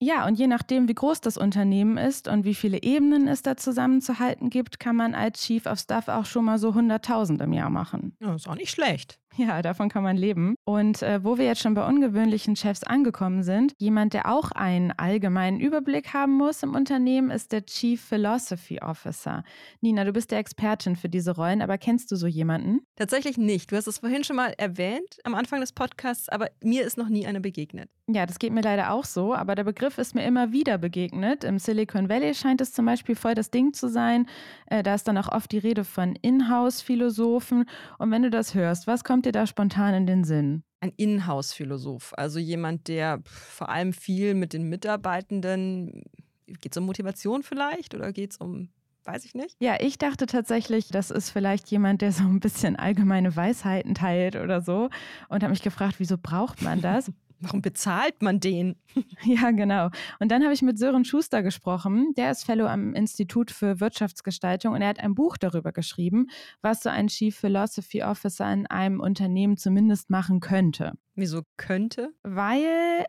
Ja, 0.06 0.25
und 0.25 0.38
je 0.38 0.46
nachdem, 0.46 0.86
wie 0.86 0.94
groß 0.94 1.20
das 1.20 1.36
Unternehmen 1.36 1.96
ist 1.96 2.28
und 2.28 2.44
wie 2.44 2.54
viele 2.54 2.80
Ebenen 2.80 3.26
es 3.26 3.42
da 3.42 3.56
zusammenzuhalten 3.56 4.50
gibt, 4.50 4.78
kann 4.78 4.94
man 4.94 5.16
als 5.16 5.40
Chief 5.44 5.66
of 5.66 5.80
Staff 5.80 6.06
auch 6.06 6.26
schon 6.26 6.44
mal 6.44 6.58
so 6.58 6.70
100.000 6.70 7.42
im 7.42 7.52
Jahr 7.52 7.70
machen. 7.70 8.16
Ja, 8.20 8.36
ist 8.36 8.48
auch 8.48 8.54
nicht 8.54 8.70
schlecht. 8.70 9.18
Ja, 9.46 9.61
davon 9.61 9.88
kann 9.88 10.03
man 10.03 10.16
leben. 10.16 10.57
Und 10.64 11.03
äh, 11.03 11.22
wo 11.22 11.37
wir 11.37 11.44
jetzt 11.44 11.61
schon 11.61 11.75
bei 11.75 11.87
ungewöhnlichen 11.87 12.57
Chefs 12.57 12.83
angekommen 12.83 13.42
sind, 13.42 13.75
jemand, 13.79 14.14
der 14.14 14.33
auch 14.33 14.51
einen 14.53 14.92
allgemeinen 14.92 15.61
Überblick 15.61 16.14
haben 16.14 16.33
muss 16.33 16.62
im 16.62 16.75
Unternehmen, 16.75 17.31
ist 17.31 17.53
der 17.53 17.66
Chief 17.66 18.01
Philosophy 18.01 18.81
Officer. 18.81 19.44
Nina, 19.81 20.05
du 20.05 20.12
bist 20.12 20.31
der 20.31 20.38
Expertin 20.38 20.96
für 20.96 21.09
diese 21.09 21.35
Rollen, 21.35 21.61
aber 21.61 21.77
kennst 21.77 22.11
du 22.11 22.16
so 22.16 22.27
jemanden? 22.27 22.81
Tatsächlich 22.96 23.37
nicht. 23.37 23.70
Du 23.70 23.77
hast 23.77 23.87
es 23.87 23.99
vorhin 23.99 24.25
schon 24.25 24.37
mal 24.37 24.55
erwähnt 24.57 25.18
am 25.25 25.35
Anfang 25.35 25.61
des 25.61 25.72
Podcasts, 25.72 26.29
aber 26.29 26.49
mir 26.62 26.85
ist 26.85 26.96
noch 26.96 27.09
nie 27.09 27.27
einer 27.27 27.40
begegnet. 27.40 27.90
Ja, 28.09 28.25
das 28.25 28.38
geht 28.38 28.53
mir 28.53 28.61
leider 28.62 28.92
auch 28.92 29.05
so, 29.05 29.35
aber 29.35 29.57
der 29.57 29.64
Begriff 29.64 29.99
ist 29.99 30.14
mir 30.14 30.25
immer 30.25 30.53
wieder 30.53 30.79
begegnet. 30.79 31.42
Im 31.42 31.59
Silicon 31.59 32.09
Valley 32.09 32.35
scheint 32.35 32.61
es 32.61 32.72
zum 32.72 32.87
Beispiel 32.87 33.16
voll 33.16 33.35
das 33.35 33.51
Ding 33.51 33.72
zu 33.72 33.88
sein. 33.88 34.27
Äh, 34.66 34.85
da 34.85 34.94
ist 34.94 35.09
dann 35.09 35.18
auch 35.18 35.29
oft 35.29 35.51
die 35.51 35.59
Rede 35.59 35.83
von 35.85 36.14
Inhouse-Philosophen. 36.22 37.64
Und 37.99 38.11
wenn 38.12 38.22
du 38.22 38.31
das 38.31 38.55
hörst, 38.55 38.87
was 38.87 39.03
kommt 39.03 39.25
dir 39.26 39.32
da 39.32 39.46
spontan 39.46 39.94
in 39.94 40.06
den 40.06 40.24
Sinn? 40.24 40.62
Ein 40.80 40.92
Inhouse-Philosoph, 40.96 42.14
also 42.16 42.38
jemand, 42.38 42.88
der 42.88 43.20
vor 43.24 43.68
allem 43.68 43.92
viel 43.92 44.34
mit 44.34 44.52
den 44.52 44.68
Mitarbeitenden, 44.68 46.02
geht 46.46 46.72
es 46.72 46.76
um 46.76 46.86
Motivation 46.86 47.42
vielleicht 47.42 47.94
oder 47.94 48.12
geht 48.12 48.32
es 48.32 48.36
um 48.38 48.70
weiß 49.06 49.24
ich 49.24 49.34
nicht. 49.34 49.56
Ja, 49.60 49.76
ich 49.80 49.98
dachte 49.98 50.26
tatsächlich, 50.26 50.88
das 50.88 51.10
ist 51.10 51.30
vielleicht 51.30 51.70
jemand, 51.70 52.02
der 52.02 52.12
so 52.12 52.24
ein 52.24 52.40
bisschen 52.40 52.76
allgemeine 52.76 53.34
Weisheiten 53.36 53.94
teilt 53.94 54.36
oder 54.36 54.60
so 54.60 54.90
und 55.28 55.42
habe 55.42 55.50
mich 55.50 55.62
gefragt, 55.62 55.96
wieso 55.98 56.16
braucht 56.18 56.62
man 56.62 56.80
das? 56.80 57.12
Warum 57.40 57.62
bezahlt 57.62 58.22
man 58.22 58.40
den? 58.40 58.77
Ja, 59.25 59.51
genau. 59.51 59.90
Und 60.20 60.31
dann 60.31 60.42
habe 60.42 60.55
ich 60.55 60.62
mit 60.62 60.79
Sören 60.79 61.05
Schuster 61.05 61.42
gesprochen. 61.42 62.14
Der 62.16 62.31
ist 62.31 62.44
Fellow 62.44 62.66
am 62.66 62.94
Institut 62.94 63.51
für 63.51 63.81
Wirtschaftsgestaltung 63.81 64.72
und 64.72 64.83
er 64.83 64.88
hat 64.88 65.01
ein 65.01 65.14
Buch 65.14 65.37
darüber 65.37 65.72
geschrieben, 65.72 66.29
was 66.62 66.83
so 66.83 66.88
ein 66.88 67.09
Chief 67.09 67.37
Philosophy 67.37 68.03
Officer 68.03 68.51
in 68.53 68.66
einem 68.66 69.01
Unternehmen 69.01 69.57
zumindest 69.57 70.09
machen 70.09 70.40
könnte. 70.40 70.92
Wieso 71.14 71.42
könnte? 71.57 72.11
Weil 72.22 73.05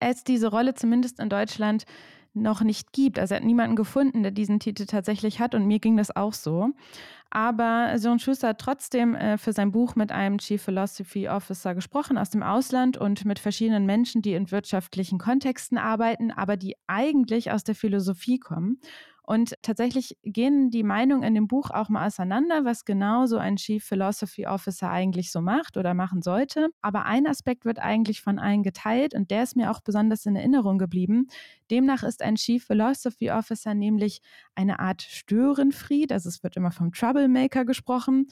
es 0.00 0.24
diese 0.24 0.48
Rolle 0.48 0.74
zumindest 0.74 1.20
in 1.20 1.28
Deutschland 1.28 1.84
noch 2.32 2.62
nicht 2.62 2.92
gibt. 2.92 3.18
Also 3.18 3.34
er 3.34 3.40
hat 3.40 3.46
niemanden 3.46 3.76
gefunden, 3.76 4.22
der 4.22 4.32
diesen 4.32 4.60
Titel 4.60 4.86
tatsächlich 4.86 5.40
hat 5.40 5.54
und 5.54 5.66
mir 5.66 5.78
ging 5.78 5.96
das 5.96 6.14
auch 6.14 6.32
so. 6.32 6.70
Aber 7.30 7.94
John 8.02 8.18
Schuster 8.18 8.48
hat 8.48 8.60
trotzdem 8.60 9.14
äh, 9.14 9.38
für 9.38 9.52
sein 9.52 9.70
Buch 9.70 9.94
mit 9.94 10.10
einem 10.10 10.38
Chief 10.38 10.60
Philosophy 10.60 11.28
Officer 11.28 11.76
gesprochen 11.76 12.18
aus 12.18 12.30
dem 12.30 12.42
Ausland 12.42 12.96
und 12.96 13.24
mit 13.24 13.38
verschiedenen 13.38 13.86
Menschen, 13.86 14.20
die 14.20 14.34
in 14.34 14.50
wirtschaftlichen 14.50 15.18
Kontexten 15.18 15.78
arbeiten, 15.78 16.32
aber 16.32 16.56
die 16.56 16.74
eigentlich 16.88 17.52
aus 17.52 17.62
der 17.62 17.76
Philosophie 17.76 18.38
kommen. 18.38 18.80
Und 19.30 19.54
tatsächlich 19.62 20.16
gehen 20.24 20.70
die 20.70 20.82
Meinungen 20.82 21.22
in 21.22 21.36
dem 21.36 21.46
Buch 21.46 21.70
auch 21.70 21.88
mal 21.88 22.04
auseinander, 22.04 22.64
was 22.64 22.84
genau 22.84 23.26
so 23.26 23.38
ein 23.38 23.54
Chief 23.54 23.84
Philosophy 23.84 24.48
Officer 24.48 24.90
eigentlich 24.90 25.30
so 25.30 25.40
macht 25.40 25.76
oder 25.76 25.94
machen 25.94 26.20
sollte. 26.20 26.70
Aber 26.82 27.04
ein 27.04 27.28
Aspekt 27.28 27.64
wird 27.64 27.78
eigentlich 27.78 28.22
von 28.22 28.40
allen 28.40 28.64
geteilt 28.64 29.14
und 29.14 29.30
der 29.30 29.44
ist 29.44 29.54
mir 29.54 29.70
auch 29.70 29.82
besonders 29.82 30.26
in 30.26 30.34
Erinnerung 30.34 30.78
geblieben. 30.78 31.28
Demnach 31.70 32.02
ist 32.02 32.22
ein 32.22 32.34
Chief 32.34 32.64
Philosophy 32.64 33.30
Officer 33.30 33.72
nämlich 33.72 34.20
eine 34.56 34.80
Art 34.80 35.02
Störenfried, 35.02 36.10
also 36.10 36.28
es 36.28 36.42
wird 36.42 36.56
immer 36.56 36.72
vom 36.72 36.90
Troublemaker 36.90 37.64
gesprochen, 37.64 38.26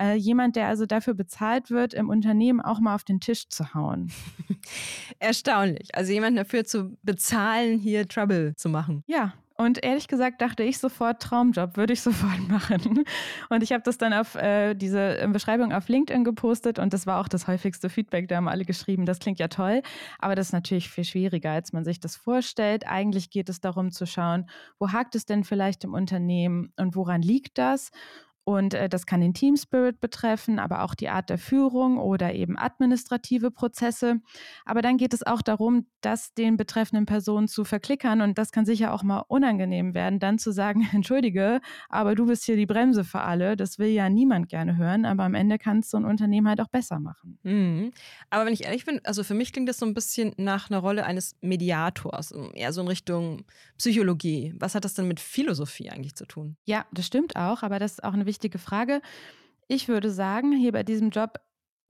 äh, 0.00 0.16
jemand, 0.16 0.56
der 0.56 0.66
also 0.66 0.84
dafür 0.84 1.14
bezahlt 1.14 1.70
wird, 1.70 1.94
im 1.94 2.08
Unternehmen 2.08 2.60
auch 2.60 2.80
mal 2.80 2.96
auf 2.96 3.04
den 3.04 3.20
Tisch 3.20 3.48
zu 3.50 3.72
hauen. 3.72 4.10
Erstaunlich. 5.20 5.94
Also 5.94 6.12
jemand 6.12 6.36
dafür 6.36 6.64
zu 6.64 6.98
bezahlen, 7.04 7.78
hier 7.78 8.08
Trouble 8.08 8.56
zu 8.56 8.68
machen. 8.68 9.04
Ja, 9.06 9.34
und 9.60 9.84
ehrlich 9.84 10.08
gesagt 10.08 10.40
dachte 10.40 10.62
ich 10.62 10.78
sofort, 10.78 11.20
Traumjob 11.20 11.76
würde 11.76 11.92
ich 11.92 12.00
sofort 12.02 12.48
machen. 12.48 13.04
Und 13.50 13.62
ich 13.62 13.72
habe 13.72 13.82
das 13.82 13.98
dann 13.98 14.14
auf 14.14 14.34
äh, 14.34 14.74
diese 14.74 15.18
äh, 15.18 15.28
Beschreibung 15.28 15.72
auf 15.72 15.88
LinkedIn 15.88 16.24
gepostet 16.24 16.78
und 16.78 16.94
das 16.94 17.06
war 17.06 17.20
auch 17.20 17.28
das 17.28 17.46
häufigste 17.46 17.90
Feedback. 17.90 18.26
Da 18.28 18.36
haben 18.36 18.48
alle 18.48 18.64
geschrieben, 18.64 19.04
das 19.04 19.18
klingt 19.18 19.38
ja 19.38 19.48
toll, 19.48 19.82
aber 20.18 20.34
das 20.34 20.46
ist 20.46 20.52
natürlich 20.52 20.88
viel 20.88 21.04
schwieriger, 21.04 21.50
als 21.50 21.74
man 21.74 21.84
sich 21.84 22.00
das 22.00 22.16
vorstellt. 22.16 22.86
Eigentlich 22.86 23.28
geht 23.28 23.50
es 23.50 23.60
darum 23.60 23.90
zu 23.90 24.06
schauen, 24.06 24.48
wo 24.78 24.92
hakt 24.92 25.14
es 25.14 25.26
denn 25.26 25.44
vielleicht 25.44 25.84
im 25.84 25.92
Unternehmen 25.92 26.72
und 26.76 26.96
woran 26.96 27.20
liegt 27.20 27.58
das? 27.58 27.90
Und 28.50 28.74
äh, 28.74 28.88
das 28.88 29.06
kann 29.06 29.20
den 29.20 29.32
Team 29.32 29.56
Spirit 29.56 30.00
betreffen, 30.00 30.58
aber 30.58 30.82
auch 30.82 30.94
die 30.96 31.08
Art 31.08 31.30
der 31.30 31.38
Führung 31.38 31.98
oder 31.98 32.34
eben 32.34 32.58
administrative 32.58 33.52
Prozesse. 33.52 34.20
Aber 34.64 34.82
dann 34.82 34.96
geht 34.96 35.14
es 35.14 35.24
auch 35.24 35.40
darum, 35.40 35.86
das 36.00 36.34
den 36.34 36.56
betreffenden 36.56 37.06
Personen 37.06 37.46
zu 37.46 37.64
verklickern. 37.64 38.20
Und 38.20 38.38
das 38.38 38.50
kann 38.50 38.66
sicher 38.66 38.92
auch 38.92 39.04
mal 39.04 39.22
unangenehm 39.28 39.94
werden, 39.94 40.18
dann 40.18 40.38
zu 40.38 40.52
sagen, 40.52 40.88
entschuldige, 40.92 41.60
aber 41.88 42.14
du 42.14 42.26
bist 42.26 42.44
hier 42.44 42.56
die 42.56 42.66
Bremse 42.66 43.04
für 43.04 43.20
alle. 43.20 43.56
Das 43.56 43.78
will 43.78 43.88
ja 43.88 44.08
niemand 44.08 44.48
gerne 44.48 44.76
hören, 44.76 45.04
aber 45.04 45.24
am 45.24 45.34
Ende 45.34 45.58
kann 45.58 45.78
es 45.78 45.90
so 45.90 45.96
ein 45.96 46.04
Unternehmen 46.04 46.48
halt 46.48 46.60
auch 46.60 46.68
besser 46.68 46.98
machen. 46.98 47.38
Mhm. 47.44 47.92
Aber 48.30 48.46
wenn 48.46 48.52
ich 48.52 48.64
ehrlich 48.64 48.84
bin, 48.84 49.00
also 49.04 49.22
für 49.22 49.34
mich 49.34 49.52
klingt 49.52 49.68
das 49.68 49.78
so 49.78 49.86
ein 49.86 49.94
bisschen 49.94 50.32
nach 50.36 50.70
einer 50.70 50.80
Rolle 50.80 51.04
eines 51.04 51.36
Mediators, 51.40 52.32
eher 52.54 52.72
so 52.72 52.80
in 52.80 52.88
Richtung 52.88 53.44
Psychologie. 53.78 54.54
Was 54.58 54.74
hat 54.74 54.84
das 54.84 54.94
denn 54.94 55.06
mit 55.06 55.20
Philosophie 55.20 55.90
eigentlich 55.90 56.16
zu 56.16 56.26
tun? 56.26 56.56
Ja, 56.66 56.86
das 56.92 57.06
stimmt 57.06 57.36
auch, 57.36 57.62
aber 57.62 57.78
das 57.78 57.92
ist 57.92 58.04
auch 58.04 58.12
eine 58.12 58.26
wichtige 58.26 58.39
Frage. 58.58 59.00
Ich 59.68 59.88
würde 59.88 60.10
sagen, 60.10 60.52
hier 60.52 60.72
bei 60.72 60.82
diesem 60.82 61.10
Job 61.10 61.38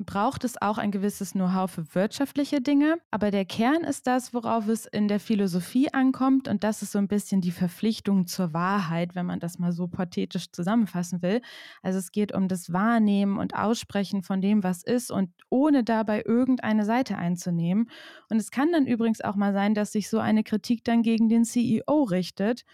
braucht 0.04 0.44
es 0.44 0.60
auch 0.60 0.78
ein 0.78 0.90
gewisses 0.90 1.32
Know-how 1.32 1.70
für 1.70 1.94
wirtschaftliche 1.94 2.60
Dinge. 2.60 2.96
Aber 3.10 3.30
der 3.30 3.44
Kern 3.44 3.84
ist 3.84 4.06
das, 4.06 4.32
worauf 4.32 4.66
es 4.66 4.86
in 4.86 5.08
der 5.08 5.20
Philosophie 5.20 5.92
ankommt. 5.92 6.48
Und 6.48 6.64
das 6.64 6.82
ist 6.82 6.92
so 6.92 6.98
ein 6.98 7.08
bisschen 7.08 7.40
die 7.42 7.50
Verpflichtung 7.50 8.26
zur 8.26 8.54
Wahrheit, 8.54 9.14
wenn 9.14 9.26
man 9.26 9.40
das 9.40 9.58
mal 9.58 9.72
so 9.72 9.88
pathetisch 9.88 10.52
zusammenfassen 10.52 11.20
will. 11.22 11.42
Also 11.82 11.98
es 11.98 12.12
geht 12.12 12.32
um 12.32 12.48
das 12.48 12.72
Wahrnehmen 12.72 13.38
und 13.38 13.54
Aussprechen 13.54 14.22
von 14.22 14.40
dem, 14.40 14.62
was 14.62 14.82
ist 14.82 15.10
und 15.10 15.30
ohne 15.50 15.84
dabei 15.84 16.22
irgendeine 16.24 16.84
Seite 16.84 17.18
einzunehmen. 17.18 17.90
Und 18.30 18.38
es 18.38 18.50
kann 18.50 18.72
dann 18.72 18.86
übrigens 18.86 19.20
auch 19.20 19.36
mal 19.36 19.52
sein, 19.52 19.74
dass 19.74 19.92
sich 19.92 20.08
so 20.08 20.18
eine 20.18 20.44
Kritik 20.44 20.82
dann 20.84 21.02
gegen 21.02 21.28
den 21.28 21.44
CEO 21.44 22.04
richtet 22.04 22.64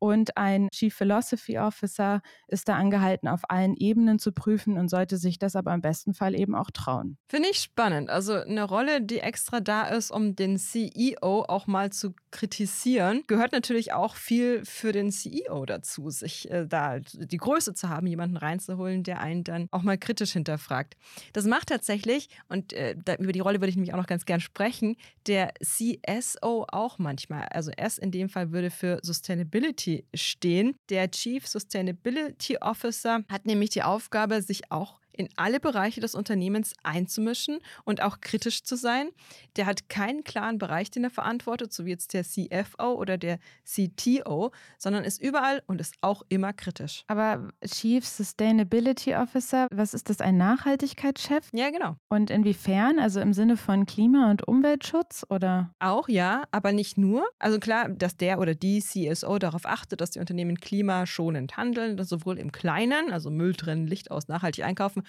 und 0.00 0.36
ein 0.36 0.68
Chief 0.72 0.94
Philosophy 0.94 1.58
Officer 1.58 2.22
ist 2.48 2.68
da 2.68 2.76
angehalten, 2.76 3.28
auf 3.28 3.42
allen 3.48 3.76
Ebenen 3.76 4.18
zu 4.18 4.32
prüfen 4.32 4.78
und 4.78 4.88
sollte 4.88 5.18
sich 5.18 5.38
das 5.38 5.54
aber 5.54 5.72
im 5.74 5.82
besten 5.82 6.14
Fall 6.14 6.34
eben 6.34 6.54
auch 6.54 6.70
trauen. 6.70 7.18
Finde 7.28 7.50
ich 7.50 7.58
spannend. 7.58 8.10
Also 8.10 8.34
eine 8.34 8.64
Rolle, 8.64 9.02
die 9.02 9.20
extra 9.20 9.60
da 9.60 9.84
ist, 9.84 10.10
um 10.10 10.34
den 10.34 10.58
CEO 10.58 11.44
auch 11.46 11.66
mal 11.66 11.90
zu 11.92 12.14
kritisieren, 12.30 13.22
gehört 13.26 13.52
natürlich 13.52 13.92
auch 13.92 14.16
viel 14.16 14.64
für 14.64 14.92
den 14.92 15.12
CEO 15.12 15.66
dazu, 15.66 16.08
sich 16.10 16.50
äh, 16.50 16.66
da 16.66 16.98
die 17.00 17.36
Größe 17.36 17.74
zu 17.74 17.90
haben, 17.90 18.06
jemanden 18.06 18.38
reinzuholen, 18.38 19.02
der 19.02 19.20
einen 19.20 19.44
dann 19.44 19.68
auch 19.70 19.82
mal 19.82 19.98
kritisch 19.98 20.32
hinterfragt. 20.32 20.96
Das 21.34 21.44
macht 21.44 21.68
tatsächlich, 21.68 22.30
und 22.48 22.72
äh, 22.72 22.96
da, 23.04 23.16
über 23.16 23.32
die 23.32 23.40
Rolle 23.40 23.60
würde 23.60 23.68
ich 23.68 23.76
nämlich 23.76 23.92
auch 23.92 23.98
noch 23.98 24.06
ganz 24.06 24.24
gern 24.24 24.40
sprechen, 24.40 24.96
der 25.26 25.52
CSO 25.62 26.66
auch 26.72 26.98
manchmal. 26.98 27.48
Also 27.50 27.70
S 27.72 27.98
in 27.98 28.10
dem 28.10 28.30
Fall 28.30 28.52
würde 28.52 28.70
für 28.70 28.98
Sustainability 29.02 29.89
Sustainability 29.90 30.04
stehen. 30.14 30.76
Der 30.88 31.10
Chief 31.10 31.46
Sustainability 31.46 32.58
Officer 32.58 33.20
hat 33.28 33.46
nämlich 33.46 33.70
die 33.70 33.82
Aufgabe, 33.82 34.42
sich 34.42 34.70
auch 34.70 35.00
in 35.20 35.28
alle 35.36 35.60
Bereiche 35.60 36.00
des 36.00 36.14
Unternehmens 36.14 36.72
einzumischen 36.82 37.58
und 37.84 38.02
auch 38.02 38.22
kritisch 38.22 38.62
zu 38.62 38.74
sein. 38.74 39.10
Der 39.56 39.66
hat 39.66 39.90
keinen 39.90 40.24
klaren 40.24 40.56
Bereich, 40.56 40.90
den 40.90 41.04
er 41.04 41.10
verantwortet, 41.10 41.74
so 41.74 41.84
wie 41.84 41.90
jetzt 41.90 42.14
der 42.14 42.24
CFO 42.24 42.94
oder 42.94 43.18
der 43.18 43.38
CTO, 43.64 44.50
sondern 44.78 45.04
ist 45.04 45.20
überall 45.20 45.62
und 45.66 45.80
ist 45.80 45.96
auch 46.00 46.22
immer 46.30 46.54
kritisch. 46.54 47.04
Aber 47.06 47.50
Chief 47.66 48.06
Sustainability 48.06 49.14
Officer, 49.14 49.66
was 49.70 49.92
ist 49.92 50.08
das, 50.08 50.22
ein 50.22 50.38
Nachhaltigkeitschef? 50.38 51.50
Ja, 51.52 51.70
genau. 51.70 51.96
Und 52.08 52.30
inwiefern? 52.30 52.98
Also 52.98 53.20
im 53.20 53.34
Sinne 53.34 53.58
von 53.58 53.84
Klima- 53.84 54.30
und 54.30 54.48
Umweltschutz 54.48 55.26
oder? 55.28 55.74
Auch 55.80 56.08
ja, 56.08 56.44
aber 56.50 56.72
nicht 56.72 56.96
nur. 56.96 57.28
Also 57.38 57.58
klar, 57.58 57.90
dass 57.90 58.16
der 58.16 58.38
oder 58.38 58.54
die 58.54 58.80
CSO 58.80 59.38
darauf 59.38 59.66
achtet, 59.66 60.00
dass 60.00 60.12
die 60.12 60.18
Unternehmen 60.20 60.58
klimaschonend 60.58 61.58
handeln, 61.58 62.02
sowohl 62.02 62.38
im 62.38 62.52
Kleinen, 62.52 63.12
also 63.12 63.30
Müll 63.30 63.54
trennen, 63.54 63.86
Licht 63.86 64.10
aus, 64.10 64.28
nachhaltig 64.28 64.64
einkaufen, 64.64 65.02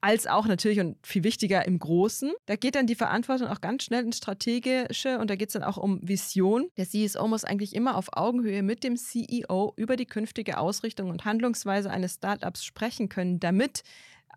als 0.00 0.26
auch 0.26 0.46
natürlich 0.46 0.78
und 0.78 0.96
viel 1.04 1.24
wichtiger 1.24 1.66
im 1.66 1.78
Großen. 1.78 2.32
Da 2.46 2.56
geht 2.56 2.74
dann 2.74 2.86
die 2.86 2.94
Verantwortung 2.94 3.48
auch 3.48 3.60
ganz 3.60 3.82
schnell 3.82 4.04
ins 4.04 4.18
Strategische 4.18 5.18
und 5.18 5.30
da 5.30 5.36
geht 5.36 5.48
es 5.48 5.54
dann 5.54 5.64
auch 5.64 5.78
um 5.78 5.98
Vision. 6.06 6.68
Der 6.76 6.86
CSO 6.86 7.26
muss 7.26 7.44
eigentlich 7.44 7.74
immer 7.74 7.96
auf 7.96 8.08
Augenhöhe 8.12 8.62
mit 8.62 8.84
dem 8.84 8.96
CEO 8.96 9.72
über 9.76 9.96
die 9.96 10.06
künftige 10.06 10.58
Ausrichtung 10.58 11.10
und 11.10 11.24
Handlungsweise 11.24 11.90
eines 11.90 12.14
Startups 12.14 12.64
sprechen 12.64 13.08
können, 13.08 13.40
damit 13.40 13.82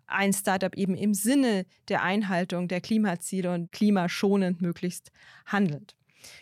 ein 0.06 0.32
Startup 0.32 0.74
eben 0.74 0.96
im 0.96 1.14
Sinne 1.14 1.66
der 1.88 2.02
Einhaltung 2.02 2.66
der 2.66 2.80
Klimaziele 2.80 3.52
und 3.52 3.70
klimaschonend 3.70 4.60
möglichst 4.60 5.12
handelt. 5.46 5.94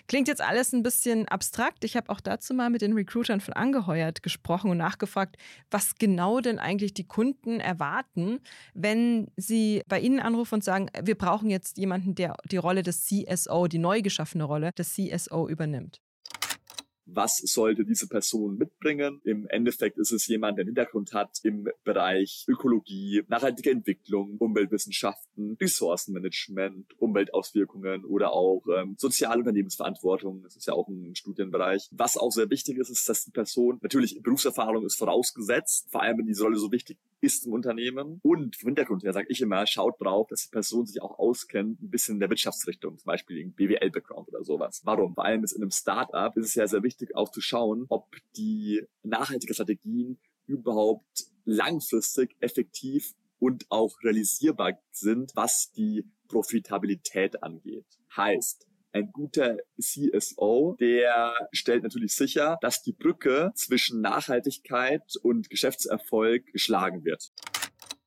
Klingt 0.06 0.28
jetzt 0.28 0.40
alles 0.40 0.72
ein 0.72 0.82
bisschen 0.82 1.28
abstrakt. 1.28 1.84
Ich 1.84 1.96
habe 1.96 2.10
auch 2.10 2.20
dazu 2.20 2.54
mal 2.54 2.70
mit 2.70 2.82
den 2.82 2.92
Recruitern 2.92 3.40
von 3.40 3.54
Angeheuert 3.54 4.22
gesprochen 4.22 4.70
und 4.70 4.78
nachgefragt, 4.78 5.36
was 5.70 5.94
genau 5.96 6.40
denn 6.40 6.58
eigentlich 6.58 6.94
die 6.94 7.06
Kunden 7.06 7.60
erwarten, 7.60 8.40
wenn 8.74 9.30
sie 9.36 9.82
bei 9.88 10.00
ihnen 10.00 10.20
anrufen 10.20 10.54
und 10.54 10.64
sagen, 10.64 10.88
wir 11.02 11.16
brauchen 11.16 11.50
jetzt 11.50 11.78
jemanden, 11.78 12.14
der 12.14 12.34
die 12.50 12.56
Rolle 12.56 12.82
des 12.82 13.04
CSO, 13.04 13.66
die 13.66 13.78
neu 13.78 14.02
geschaffene 14.02 14.44
Rolle 14.44 14.72
des 14.72 14.94
CSO 14.94 15.48
übernimmt 15.48 16.00
was 17.10 17.38
sollte 17.38 17.84
diese 17.84 18.06
Person 18.06 18.56
mitbringen. 18.56 19.20
Im 19.24 19.46
Endeffekt 19.48 19.98
ist 19.98 20.12
es 20.12 20.26
jemand, 20.26 20.58
der 20.58 20.62
einen 20.62 20.74
Hintergrund 20.74 21.12
hat 21.12 21.38
im 21.42 21.68
Bereich 21.84 22.44
Ökologie, 22.48 23.22
nachhaltige 23.28 23.70
Entwicklung, 23.70 24.36
Umweltwissenschaften, 24.38 25.56
Ressourcenmanagement, 25.60 26.98
Umweltauswirkungen 26.98 28.04
oder 28.04 28.32
auch 28.32 28.62
ähm, 28.76 28.94
soziale 28.98 29.40
Unternehmensverantwortung. 29.40 30.42
Das 30.42 30.56
ist 30.56 30.66
ja 30.66 30.74
auch 30.74 30.88
ein 30.88 31.14
Studienbereich. 31.14 31.88
Was 31.92 32.16
auch 32.16 32.30
sehr 32.30 32.50
wichtig 32.50 32.78
ist, 32.78 32.90
ist, 32.90 33.08
dass 33.08 33.24
die 33.24 33.30
Person 33.30 33.78
natürlich 33.82 34.20
Berufserfahrung 34.22 34.84
ist 34.84 34.96
vorausgesetzt, 34.96 35.90
vor 35.90 36.02
allem 36.02 36.18
wenn 36.18 36.26
diese 36.26 36.42
Rolle 36.44 36.58
so 36.58 36.70
wichtig 36.72 36.98
ist 37.20 37.46
im 37.46 37.52
Unternehmen. 37.52 38.20
Und 38.22 38.56
vom 38.56 38.68
Hintergrund 38.68 39.02
her 39.02 39.12
sage 39.12 39.28
ich 39.30 39.40
immer, 39.40 39.66
schaut 39.66 40.00
drauf, 40.00 40.28
dass 40.28 40.44
die 40.44 40.50
Person 40.50 40.86
sich 40.86 41.02
auch 41.02 41.18
auskennt, 41.18 41.82
ein 41.82 41.90
bisschen 41.90 42.16
in 42.16 42.20
der 42.20 42.30
Wirtschaftsrichtung, 42.30 42.98
zum 42.98 43.06
Beispiel 43.06 43.38
im 43.38 43.52
BWL-Background 43.52 44.28
oder 44.28 44.44
sowas. 44.44 44.82
Warum? 44.84 45.14
Vor 45.14 45.24
allem 45.24 45.44
ist 45.44 45.52
in 45.52 45.62
einem 45.62 45.70
Startup 45.70 46.36
ist 46.36 46.46
es 46.46 46.54
ja 46.54 46.66
sehr 46.66 46.82
wichtig 46.82 47.16
auch 47.16 47.30
zu 47.30 47.40
schauen, 47.40 47.86
ob 47.88 48.16
die 48.36 48.82
nachhaltige 49.02 49.54
Strategien 49.54 50.18
überhaupt 50.46 51.26
langfristig 51.44 52.36
effektiv 52.40 53.14
und 53.38 53.66
auch 53.70 53.96
realisierbar 54.02 54.78
sind, 54.90 55.32
was 55.34 55.72
die 55.72 56.04
Profitabilität 56.28 57.42
angeht. 57.42 57.86
Heißt, 58.16 58.67
ein 58.98 59.12
guter 59.12 59.56
CSO, 59.80 60.76
der 60.78 61.34
stellt 61.52 61.82
natürlich 61.82 62.14
sicher, 62.14 62.58
dass 62.60 62.82
die 62.82 62.92
Brücke 62.92 63.52
zwischen 63.54 64.00
Nachhaltigkeit 64.00 65.02
und 65.22 65.50
Geschäftserfolg 65.50 66.46
geschlagen 66.52 67.04
wird. 67.04 67.30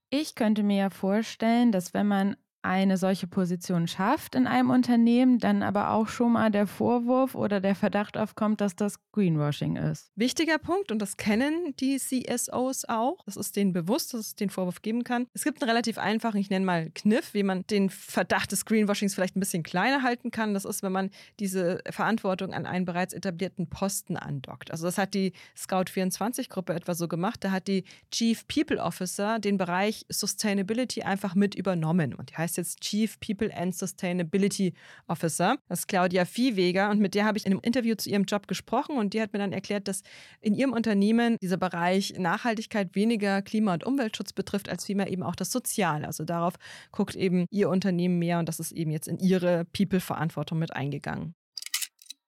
Ich 0.10 0.36
könnte 0.36 0.64
mir 0.64 0.78
ja 0.78 0.90
vorstellen, 0.90 1.72
dass 1.72 1.94
wenn 1.94 2.08
man 2.08 2.36
eine 2.63 2.97
solche 2.97 3.28
Position 3.28 3.88
schafft 3.88 4.36
in 4.36 4.47
einem 4.47 4.69
Unternehmen, 4.69 5.39
dann 5.39 5.63
aber 5.63 5.91
auch 5.91 6.08
schon 6.08 6.34
mal 6.34 6.52
der 6.52 6.67
Vorwurf 6.67 7.36
oder 7.36 7.60
der 7.60 7.76
Verdacht 7.76 8.17
aufkommt, 8.17 8.62
dass 8.62 8.76
das 8.76 8.95
Greenwashing 9.12 9.78
ist. 9.78 10.12
Wichtiger 10.15 10.58
Punkt, 10.58 10.91
und 10.91 11.00
das 11.00 11.17
kennen 11.17 11.76
die 11.80 11.97
CSOs 11.97 12.86
auch. 12.88 13.24
Das 13.26 13.36
ist 13.36 13.56
denen 13.56 13.74
bewusst, 13.74 14.13
dass 14.13 14.19
es 14.21 14.36
den 14.36 14.50
Vorwurf 14.50 14.82
geben 14.82 15.04
kann. 15.04 15.28
Es 15.34 15.43
gibt 15.43 15.62
einen 15.62 15.69
relativ 15.69 15.97
einfachen, 15.97 16.38
ich 16.38 16.50
nenne 16.50 16.65
mal 16.65 16.91
Kniff, 16.93 17.34
wie 17.34 17.43
man 17.43 17.65
den 17.67 17.89
Verdacht 17.89 18.52
des 18.52 18.65
Greenwashings 18.65 19.15
vielleicht 19.15 19.36
ein 19.36 19.39
bisschen 19.39 19.63
kleiner 19.63 20.04
halten 20.04 20.32
kann. 20.32 20.54
Das 20.54 20.65
ist, 20.65 20.84
wenn 20.84 20.91
man 20.91 21.10
diese 21.39 21.82
Verantwortung 21.89 22.54
an 22.54 22.65
einen 22.65 22.86
bereits 22.86 23.13
etablierten 23.13 23.69
Posten 23.69 24.17
andockt. 24.17 24.71
Also 24.71 24.86
das 24.86 24.97
hat 24.97 25.13
die 25.13 25.34
Scout24-Gruppe 25.58 26.74
etwa 26.74 26.93
so 26.93 27.08
gemacht. 27.08 27.43
Da 27.43 27.52
hat 27.52 27.67
die 27.67 27.86
Chief 28.12 28.47
People 28.47 28.82
Officer 28.82 29.39
den 29.39 29.58
Bereich 29.58 30.06
Sustainability 30.10 31.02
einfach 31.02 31.36
mit 31.36 31.56
übernommen. 31.56 32.13
Und 32.13 32.30
die 32.30 32.36
heißt 32.36 32.51
heißt 32.52 32.58
jetzt 32.58 32.82
Chief 32.82 33.20
People 33.20 33.56
and 33.56 33.74
Sustainability 33.74 34.74
Officer. 35.08 35.58
Das 35.70 35.80
ist 35.80 35.88
Claudia 35.88 36.26
Viehweger 36.26 36.90
und 36.90 37.00
mit 37.00 37.16
der 37.16 37.26
habe 37.26 37.38
ich 37.38 37.46
in 37.46 37.54
einem 37.54 37.62
Interview 37.62 37.96
zu 37.96 38.10
ihrem 38.10 38.24
Job 38.24 38.48
gesprochen 38.48 38.98
und 38.98 39.14
die 39.14 39.22
hat 39.22 39.34
mir 39.34 39.40
dann 39.40 39.54
erklärt, 39.54 39.88
dass 39.88 40.04
in 40.42 40.54
ihrem 40.54 40.74
Unternehmen 40.74 41.38
dieser 41.42 41.58
Bereich 41.58 42.14
Nachhaltigkeit 42.18 42.94
weniger 42.96 43.42
Klima- 43.42 43.74
und 43.74 43.86
Umweltschutz 43.86 44.34
betrifft, 44.34 44.70
als 44.70 44.86
vielmehr 44.86 45.10
eben 45.10 45.24
auch 45.24 45.36
das 45.36 45.52
Soziale. 45.52 46.06
Also 46.06 46.26
darauf 46.26 46.56
guckt 46.92 47.16
eben 47.16 47.46
ihr 47.50 47.70
Unternehmen 47.70 48.20
mehr 48.20 48.40
und 48.40 48.50
das 48.50 48.60
ist 48.60 48.72
eben 48.72 48.92
jetzt 48.92 49.08
in 49.08 49.18
ihre 49.18 49.66
People-Verantwortung 49.66 50.60
mit 50.60 50.74
eingegangen 50.74 51.34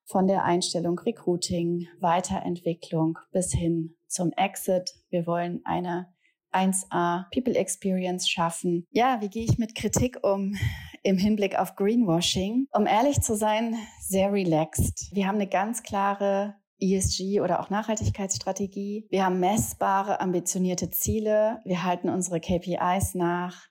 von 0.06 0.28
der 0.28 0.44
Einstellung 0.44 1.00
Recruiting, 1.00 1.88
Weiterentwicklung 2.00 3.18
bis 3.32 3.52
hin 3.52 3.96
zum 4.06 4.32
Exit. 4.34 4.94
Wir 5.10 5.26
wollen 5.26 5.62
eine 5.64 6.13
1A 6.54 7.26
People 7.32 7.56
Experience 7.56 8.30
schaffen. 8.30 8.86
Ja, 8.92 9.20
wie 9.22 9.30
gehe 9.30 9.46
ich 9.46 9.58
mit 9.58 9.76
Kritik 9.76 10.20
um 10.24 10.56
im 11.04 11.18
Hinblick 11.18 11.58
auf 11.58 11.76
Greenwashing? 11.76 12.68
Um 12.74 12.86
ehrlich 12.86 13.22
zu 13.22 13.36
sein, 13.36 13.76
sehr 14.00 14.32
relaxed. 14.32 15.10
Wir 15.14 15.28
haben 15.28 15.36
eine 15.36 15.48
ganz 15.48 15.84
klare 15.84 16.56
ESG 16.80 17.42
oder 17.42 17.60
auch 17.60 17.70
Nachhaltigkeitsstrategie. 17.70 19.08
Wir 19.10 19.26
haben 19.26 19.40
messbare, 19.40 20.20
ambitionierte 20.20 20.90
Ziele. 20.90 21.60
Wir 21.66 21.84
halten 21.84 22.10
unsere 22.10 22.40
KPIs 22.40 23.16
nach. 23.16 23.68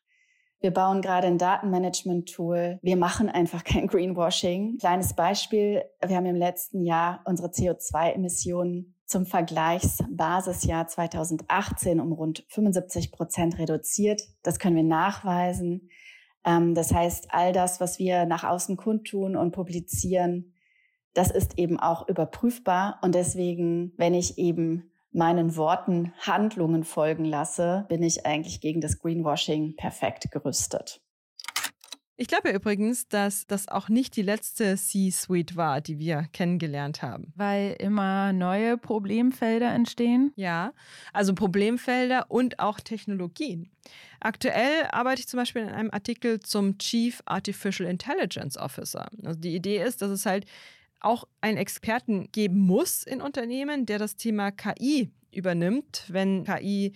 Wir 0.61 0.71
bauen 0.71 1.03
gerade 1.03 1.27
ein 1.27 1.39
Datenmanagement-Tool. 1.39 2.79
Wir 2.83 2.97
machen 2.97 3.29
einfach 3.29 3.65
kein 3.65 3.89
Greenwashing. 3.89 4.79
Kleines 4.79 5.15
Beispiel. 5.15 5.83
Wir 6.07 6.17
haben 6.17 6.27
im 6.27 6.37
letzten 6.37 6.85
Jahr 6.85 7.21
unsere 7.25 7.49
CO2-Emissionen 7.49 8.95
zum 9.13 9.27
Vergleichsbasisjahr 9.27 10.89
2018 10.89 12.01
um 12.01 12.13
rund 12.13 12.45
75 12.49 13.13
Prozent 13.13 13.59
reduziert. 13.59 14.23
Das 14.43 14.59
können 14.59 14.75
wir 14.75 14.83
nachweisen. 14.83 15.91
Ähm, 16.45 16.75
das 16.75 16.93
heißt, 16.93 17.29
all 17.31 17.53
das, 17.53 17.81
was 17.81 17.99
wir 17.99 18.25
nach 18.25 18.43
außen 18.43 18.77
kundtun 18.77 19.37
und 19.37 19.53
publizieren, 19.53 20.55
das 21.15 21.31
ist 21.31 21.59
eben 21.59 21.79
auch 21.79 22.09
überprüfbar. 22.09 22.99
Und 23.03 23.15
deswegen, 23.15 23.93
wenn 23.99 24.15
ich 24.15 24.39
eben 24.39 24.91
meinen 25.13 25.57
Worten 25.57 26.15
Handlungen 26.19 26.83
folgen 26.83 27.27
lasse, 27.27 27.85
bin 27.91 28.03
ich 28.03 28.25
eigentlich 28.25 28.63
gegen 28.63 28.81
das 28.81 28.99
Greenwashing 28.99 29.77
perfekt 29.77 30.31
gerüstet. 30.31 31.03
Ich 32.17 32.29
glaube 32.29 32.51
ja 32.51 32.55
übrigens, 32.55 33.09
dass 33.09 33.47
das 33.47 33.69
auch 33.69 33.89
nicht 33.89 34.17
die 34.17 34.23
letzte 34.23 34.77
C-Suite 34.77 35.57
war, 35.57 35.81
die 35.81 35.99
wir 35.99 36.29
kennengelernt 36.33 37.03
haben. 37.03 37.33
Weil 37.37 37.75
immer 37.79 38.33
neue 38.33 38.77
Problemfelder 38.77 39.73
entstehen? 39.73 40.33
Ja, 40.37 40.73
also 41.13 41.35
Problemfelder 41.35 42.31
und 42.31 42.59
auch 42.59 42.81
Technologien. 42.81 43.71
Aktuell 44.21 44.87
arbeite 44.93 45.21
ich 45.21 45.29
zum 45.29 45.39
Beispiel 45.39 45.63
in 45.63 45.71
einem 45.71 45.91
Artikel 45.91 46.41
zum 46.41 46.79
Chief 46.79 47.23
Artificial 47.25 47.89
Intelligence 47.89 48.57
Officer. 48.59 49.09
Also 49.25 49.41
die 49.41 49.55
Idee 49.55 49.83
ist, 49.83 50.03
dass 50.03 50.11
es 50.11 50.27
halt 50.27 50.45
auch 51.01 51.25
einen 51.41 51.59
Experten 51.59 52.31
geben 52.31 52.59
muss 52.59 53.05
in 53.05 53.21
Unternehmen, 53.21 53.87
der 53.87 53.99
das 53.99 54.17
Thema 54.17 54.51
KI 54.51 55.11
übernimmt, 55.33 56.05
wenn 56.09 56.45
KI 56.45 56.93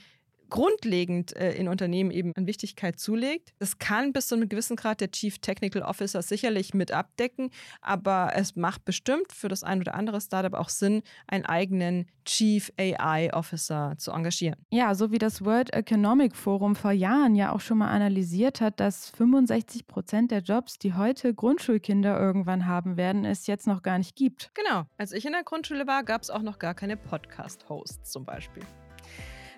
grundlegend 0.48 1.34
äh, 1.36 1.52
in 1.52 1.68
Unternehmen 1.68 2.10
eben 2.10 2.32
an 2.36 2.46
Wichtigkeit 2.46 2.98
zulegt. 2.98 3.52
Das 3.58 3.78
kann 3.78 4.12
bis 4.12 4.28
zu 4.28 4.34
einem 4.34 4.48
gewissen 4.48 4.76
Grad 4.76 5.00
der 5.00 5.10
Chief 5.10 5.38
Technical 5.38 5.82
Officer 5.82 6.22
sicherlich 6.22 6.74
mit 6.74 6.92
abdecken, 6.92 7.50
aber 7.80 8.32
es 8.34 8.56
macht 8.56 8.84
bestimmt 8.84 9.32
für 9.32 9.48
das 9.48 9.62
ein 9.62 9.80
oder 9.80 9.94
andere 9.94 10.20
Startup 10.20 10.54
auch 10.54 10.68
Sinn, 10.68 11.02
einen 11.26 11.44
eigenen 11.44 12.06
Chief 12.24 12.72
AI 12.76 13.32
Officer 13.32 13.94
zu 13.98 14.10
engagieren. 14.10 14.56
Ja, 14.70 14.94
so 14.94 15.10
wie 15.10 15.18
das 15.18 15.44
World 15.44 15.72
Economic 15.72 16.34
Forum 16.36 16.74
vor 16.74 16.92
Jahren 16.92 17.34
ja 17.34 17.52
auch 17.52 17.60
schon 17.60 17.78
mal 17.78 17.88
analysiert 17.88 18.60
hat, 18.60 18.80
dass 18.80 19.10
65 19.10 19.86
Prozent 19.86 20.30
der 20.30 20.40
Jobs, 20.40 20.78
die 20.78 20.94
heute 20.94 21.34
Grundschulkinder 21.34 22.18
irgendwann 22.18 22.66
haben 22.66 22.96
werden, 22.96 23.24
es 23.24 23.46
jetzt 23.46 23.66
noch 23.66 23.82
gar 23.82 23.98
nicht 23.98 24.16
gibt. 24.16 24.50
Genau. 24.54 24.84
Als 24.98 25.12
ich 25.12 25.24
in 25.24 25.32
der 25.32 25.44
Grundschule 25.44 25.86
war, 25.86 26.02
gab 26.02 26.22
es 26.22 26.30
auch 26.30 26.42
noch 26.42 26.58
gar 26.58 26.74
keine 26.74 26.96
Podcast-Hosts 26.96 28.10
zum 28.10 28.24
Beispiel. 28.24 28.62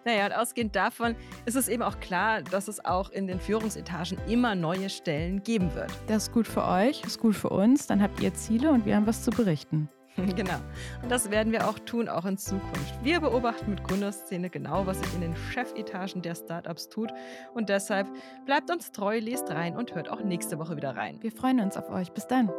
Naja, 0.04 0.26
und 0.26 0.32
ausgehend 0.32 0.74
davon 0.76 1.16
ist 1.44 1.56
es 1.56 1.68
eben 1.68 1.82
auch 1.82 2.00
klar, 2.00 2.42
dass 2.42 2.68
es 2.68 2.84
auch 2.84 3.10
in 3.10 3.26
den 3.26 3.40
Führungsetagen 3.40 4.18
immer 4.28 4.54
neue 4.54 4.90
Stellen 4.90 5.42
geben 5.42 5.74
wird. 5.74 5.90
Das 6.06 6.24
ist 6.24 6.32
gut 6.32 6.46
für 6.46 6.64
euch, 6.64 7.02
ist 7.04 7.18
gut 7.18 7.36
für 7.36 7.50
uns. 7.50 7.86
Dann 7.86 8.02
habt 8.02 8.20
ihr 8.20 8.34
Ziele 8.34 8.70
und 8.70 8.86
wir 8.86 8.96
haben 8.96 9.06
was 9.06 9.22
zu 9.22 9.30
berichten. 9.30 9.88
Genau. 10.36 10.58
Und 11.02 11.10
das 11.10 11.30
werden 11.30 11.52
wir 11.52 11.68
auch 11.68 11.78
tun, 11.78 12.08
auch 12.08 12.24
in 12.24 12.36
Zukunft. 12.36 12.94
Wir 13.02 13.20
beobachten 13.20 13.70
mit 13.70 13.84
Gründerszene 13.84 14.50
genau, 14.50 14.86
was 14.86 14.98
sich 14.98 15.14
in 15.14 15.20
den 15.20 15.36
Chefetagen 15.36 16.22
der 16.22 16.34
Startups 16.34 16.88
tut. 16.88 17.12
Und 17.54 17.68
deshalb 17.68 18.08
bleibt 18.44 18.70
uns 18.70 18.92
treu, 18.92 19.18
lest 19.18 19.50
rein 19.50 19.76
und 19.76 19.94
hört 19.94 20.08
auch 20.08 20.22
nächste 20.22 20.58
Woche 20.58 20.76
wieder 20.76 20.96
rein. 20.96 21.18
Wir 21.20 21.32
freuen 21.32 21.60
uns 21.60 21.76
auf 21.76 21.88
euch. 21.90 22.12
Bis 22.12 22.26
dann. 22.26 22.50